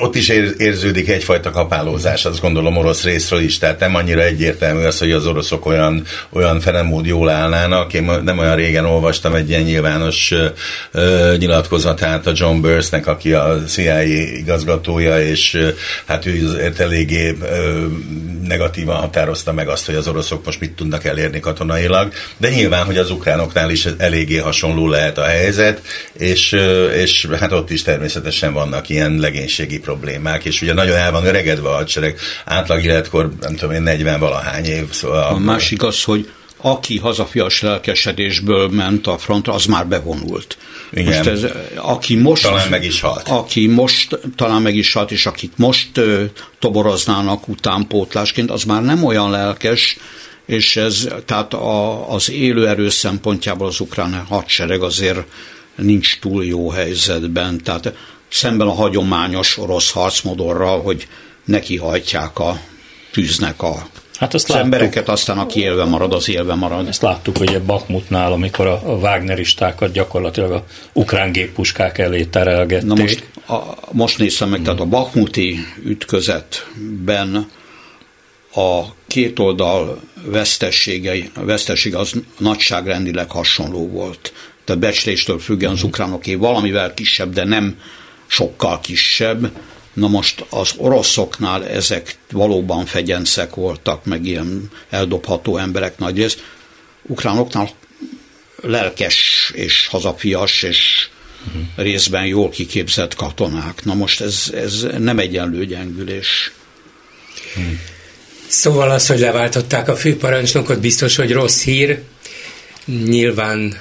[0.00, 0.28] ott is
[0.58, 5.26] érződik egyfajta kapálózás, azt gondolom orosz részről is, tehát nem annyira egyértelmű az, hogy az
[5.26, 7.92] oroszok olyan, olyan felemód jól állnának.
[7.92, 10.34] Én nem olyan régen olvastam egy ilyen nyilvános
[11.38, 14.02] nyilatkozatát a John Burstnek, aki a CIA
[14.38, 15.58] igazgatója, és
[16.04, 17.84] hát ő azért eléggé uh,
[18.46, 22.98] negatívan határozta meg azt, hogy az oroszok most mit tudnak elérni katonailag, de nyilván, hogy
[22.98, 26.56] az ukránoknál is eléggé hasonló lehet a helyzet, és,
[26.94, 31.68] és hát ott is természetesen vannak ilyen legénységi problémák, és ugye nagyon el van öregedve
[31.68, 34.90] a hadsereg, átlag életkor, nem tudom én, 40 valahány év.
[34.90, 36.28] Szóval a másik az, hogy
[36.66, 40.56] aki hazafias lelkesedésből ment a frontra, az már bevonult.
[40.92, 41.06] Igen.
[41.06, 41.46] Most ez,
[41.76, 43.28] aki most, talán meg is halt.
[43.28, 46.24] Aki most, talán meg is halt, és akik most ö,
[46.58, 49.96] toboroznának utánpótlásként, az már nem olyan lelkes,
[50.46, 55.20] és ez, tehát a, az élő erő szempontjából az ukrán hadsereg azért
[55.76, 57.92] nincs túl jó helyzetben, tehát
[58.28, 61.08] szemben a hagyományos orosz harcmodorral, hogy
[61.44, 62.60] neki hajtják a
[63.12, 63.86] tűznek a
[64.18, 64.72] Hát azt az láttuk.
[64.72, 66.88] embereket, aztán aki élve marad, az élve marad.
[66.88, 72.88] Ezt láttuk, hogy Bakmutnál, amikor a Wagneristákat gyakorlatilag a ukrán géppuskák elé terelgették.
[72.88, 73.60] Na most, a,
[73.90, 74.64] most néztem meg, hmm.
[74.64, 77.50] tehát a Bakmuti ütközetben
[78.54, 84.32] a két oldal vesztességei, a vesztesség az nagyságrendileg hasonló volt.
[84.64, 85.88] Tehát becsléstől függően az hmm.
[85.88, 87.78] ukránoké valamivel kisebb, de nem
[88.26, 89.50] sokkal kisebb
[89.94, 96.38] Na most az oroszoknál ezek valóban fegyencek voltak, meg ilyen eldobható emberek nagy rész.
[97.02, 97.70] Ukránoknál
[98.56, 101.08] lelkes és hazafias és
[101.46, 101.62] uh-huh.
[101.76, 103.84] részben jól kiképzett katonák.
[103.84, 106.52] Na most ez, ez nem egyenlő gyengülés.
[107.54, 107.80] Hmm.
[108.46, 112.00] Szóval az, hogy leváltották a főparancsnokot, biztos, hogy rossz hír.
[112.84, 113.80] Nyilván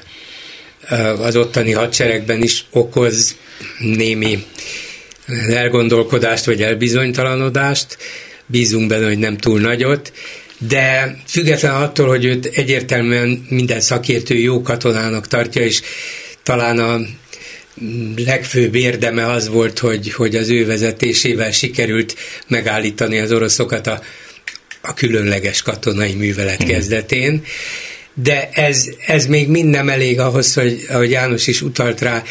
[1.19, 3.35] az ottani hadseregben is okoz
[3.79, 4.45] némi
[5.49, 7.97] elgondolkodást vagy elbizonytalanodást,
[8.45, 10.13] bízunk benne, hogy nem túl nagyot,
[10.67, 15.81] de független attól, hogy őt egyértelműen minden szakértő jó katonának tartja, és
[16.43, 16.99] talán a
[18.25, 22.15] legfőbb érdeme az volt, hogy, hogy az ő vezetésével sikerült
[22.47, 24.01] megállítani az oroszokat a,
[24.81, 27.43] a különleges katonai művelet kezdetén.
[28.13, 32.23] De ez, ez még mind nem elég ahhoz, hogy, ahogy János is utalt rá,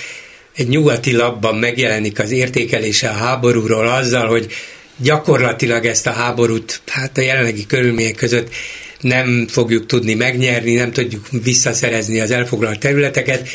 [0.56, 4.52] egy nyugati labban megjelenik az értékelése a háborúról azzal, hogy
[4.96, 8.54] gyakorlatilag ezt a háborút hát a jelenlegi körülmények között
[9.00, 13.48] nem fogjuk tudni megnyerni, nem tudjuk visszaszerezni az elfoglalt területeket.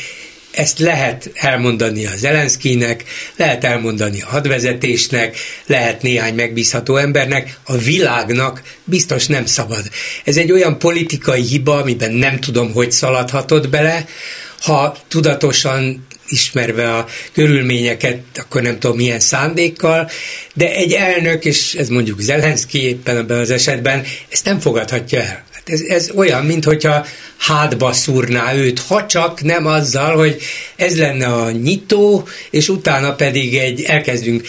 [0.50, 3.04] Ezt lehet elmondani a Zelenszkinek,
[3.36, 5.36] lehet elmondani a hadvezetésnek,
[5.66, 9.82] lehet néhány megbízható embernek, a világnak biztos nem szabad.
[10.24, 14.06] Ez egy olyan politikai hiba, amiben nem tudom, hogy szaladhatott bele,
[14.60, 20.10] ha tudatosan ismerve a körülményeket, akkor nem tudom milyen szándékkal,
[20.54, 25.44] de egy elnök, és ez mondjuk Zelenszky éppen ebben az esetben, ezt nem fogadhatja el.
[25.52, 27.06] Hát ez, ez olyan, mintha
[27.36, 30.40] hátba szúrná őt, ha csak nem azzal, hogy
[30.76, 34.42] ez lenne a nyitó, és utána pedig egy elkezdünk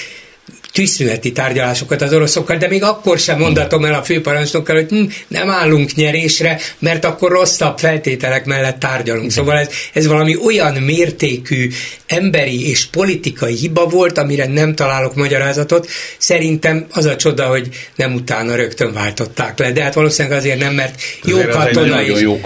[0.72, 5.50] tűzszüneti tárgyalásokat az oroszokkal, de még akkor sem mondatom el a főparancsnokkal, hogy hm, nem
[5.50, 9.32] állunk nyerésre, mert akkor rosszabb feltételek mellett tárgyalunk.
[9.32, 11.70] Szóval ez, ez valami olyan mértékű
[12.08, 15.88] emberi és politikai hiba volt, amire nem találok magyarázatot.
[16.18, 20.74] Szerintem az a csoda, hogy nem utána rögtön váltották le, de hát valószínűleg azért nem,
[20.74, 22.38] mert jó katona, és, jó,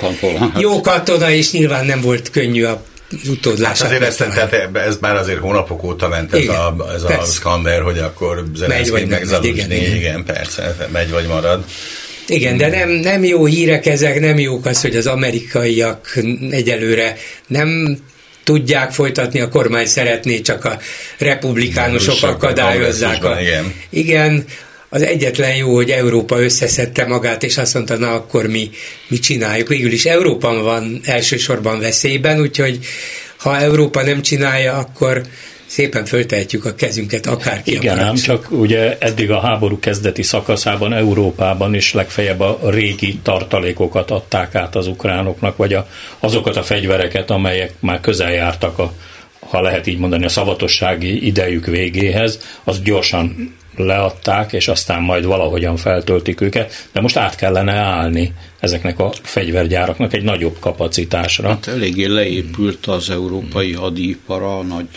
[0.59, 2.83] jó katona, és nyilván nem volt könnyű a
[3.29, 3.81] utódlás.
[3.81, 7.23] Hát azért ezt, tehát ez már azért hónapok óta ment ez igen, a, ez a
[7.23, 9.95] szkander, hogy akkor Zelenszky meg igen, igen.
[9.95, 11.65] igen, persze, megy vagy marad.
[12.27, 17.15] Igen, de nem, nem jó hírek ezek, nem jók az, hogy az amerikaiak egyelőre
[17.47, 17.97] nem
[18.43, 20.79] tudják folytatni, a kormány szeretné, csak a
[21.17, 23.23] republikánusok akadályozzák.
[23.23, 23.73] A, igen.
[23.89, 24.45] igen,
[24.93, 28.69] az egyetlen jó, hogy Európa összeszedte magát, és azt mondta, na akkor mi,
[29.07, 29.67] mi csináljuk.
[29.67, 32.79] Végül is Európa van elsősorban veszélyben, úgyhogy
[33.37, 35.21] ha Európa nem csinálja, akkor
[35.65, 37.71] szépen föltehetjük a kezünket akárki.
[37.71, 44.11] Igen, ám csak ugye eddig a háború kezdeti szakaszában Európában is legfeljebb a régi tartalékokat
[44.11, 45.87] adták át az ukránoknak, vagy a,
[46.19, 48.93] azokat a fegyvereket, amelyek már közel jártak a
[49.49, 55.77] ha lehet így mondani, a szavatossági idejük végéhez, az gyorsan leadták, és aztán majd valahogyan
[55.77, 61.47] feltöltik őket, de most át kellene állni ezeknek a fegyvergyáraknak egy nagyobb kapacitásra.
[61.49, 64.87] Hát eléggé leépült az európai hadipara, nagy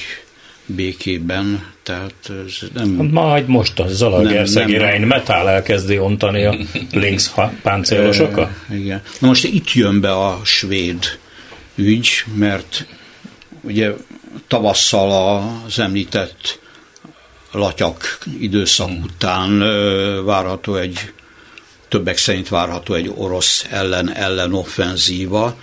[0.67, 2.15] békében, tehát
[2.47, 2.99] ez nem...
[2.99, 6.57] Hát majd most a Zalagerszegi Rein Metal elkezdi ontani a
[6.93, 7.31] links
[7.63, 8.51] páncélosokat?
[8.81, 9.03] igen.
[9.19, 11.05] Na most itt jön be a svéd
[11.75, 12.87] ügy, mert
[13.61, 13.91] ugye
[14.47, 16.61] tavasszal az említett
[17.57, 19.03] latyak időszak hmm.
[19.03, 19.59] után
[20.25, 21.13] várható egy,
[21.89, 25.57] többek szerint várható egy orosz ellen ellen offenzíva,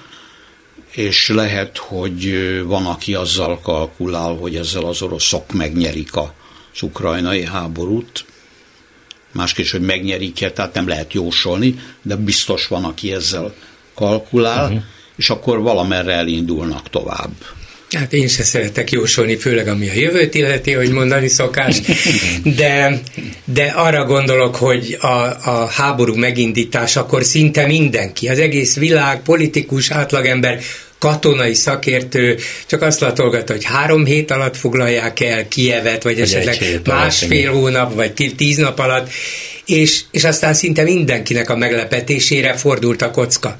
[0.91, 8.25] és lehet, hogy van, aki azzal kalkulál, hogy ezzel az oroszok megnyerik az ukrajnai háborút,
[9.31, 13.53] másképp, hogy megnyerik-e, tehát nem lehet jósolni, de biztos van, aki ezzel
[13.95, 14.83] kalkulál, uh-huh.
[15.15, 17.33] és akkor valamerre elindulnak tovább.
[17.93, 21.81] Hát én se szeretek jósolni, főleg ami a jövőt illeti, hogy mondani szokás,
[22.57, 23.01] de,
[23.45, 25.07] de arra gondolok, hogy a,
[25.49, 30.59] a háború megindításakor szinte mindenki, az egész világ, politikus, átlagember
[31.03, 32.37] katonai szakértő
[32.67, 38.33] csak azt latolgatta, hogy három hét alatt foglalják el Kievet, vagy, esetleg másfél hónap, vagy
[38.37, 39.11] tíz nap alatt,
[39.65, 43.57] és, és aztán szinte mindenkinek a meglepetésére fordult a kocka.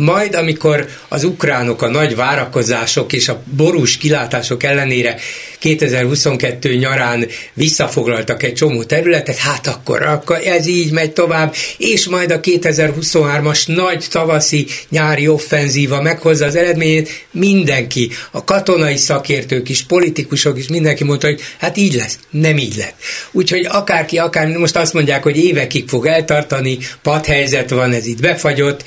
[0.00, 5.16] Majd, amikor az ukránok a nagy várakozások és a borús kilátások ellenére
[5.58, 12.30] 2022 nyarán visszafoglaltak egy csomó területet, hát akkor, akkor ez így megy tovább, és majd
[12.30, 20.58] a 2023-as nagy tavaszi nyári offenzíva meghozza az eredményét, mindenki, a katonai szakértők is, politikusok
[20.58, 22.94] is, mindenki mondta, hogy hát így lesz, nem így lett.
[23.30, 28.84] Úgyhogy akárki, akár most azt mondják, hogy évekig fog eltartani, padhelyzet van, ez itt befagyott,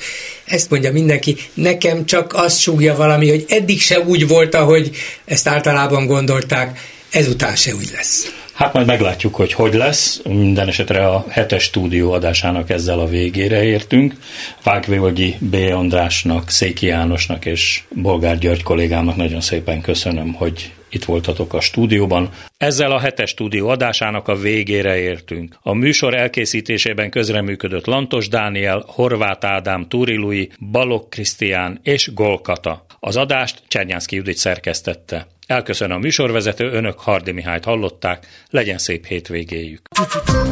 [0.52, 4.90] ezt mondja mindenki, nekem csak azt súgja valami, hogy eddig se úgy volt, ahogy
[5.24, 6.78] ezt általában gondolták,
[7.10, 8.41] ezután se úgy lesz.
[8.62, 10.22] Hát majd meglátjuk, hogy hogy lesz.
[10.24, 14.14] Minden esetre a hetes stúdió adásának ezzel a végére értünk.
[14.62, 15.54] Vágvölgyi B.
[15.54, 22.30] Andrásnak, Széki Jánosnak és Bolgár György kollégámnak nagyon szépen köszönöm, hogy itt voltatok a stúdióban.
[22.56, 25.56] Ezzel a hetes stúdió adásának a végére értünk.
[25.62, 32.84] A műsor elkészítésében közreműködött Lantos Dániel, Horváth Ádám, Túri Lui, Balok Krisztián és Golkata.
[33.04, 35.26] Az adást Csernyánszki Judit szerkesztette.
[35.46, 39.88] Elköszön a műsorvezető, önök Hardi Mihályt hallották, legyen szép hétvégéjük.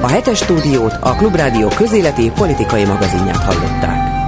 [0.01, 4.20] A hetes stúdiót a Klubrádió közéleti politikai magazinját hallották.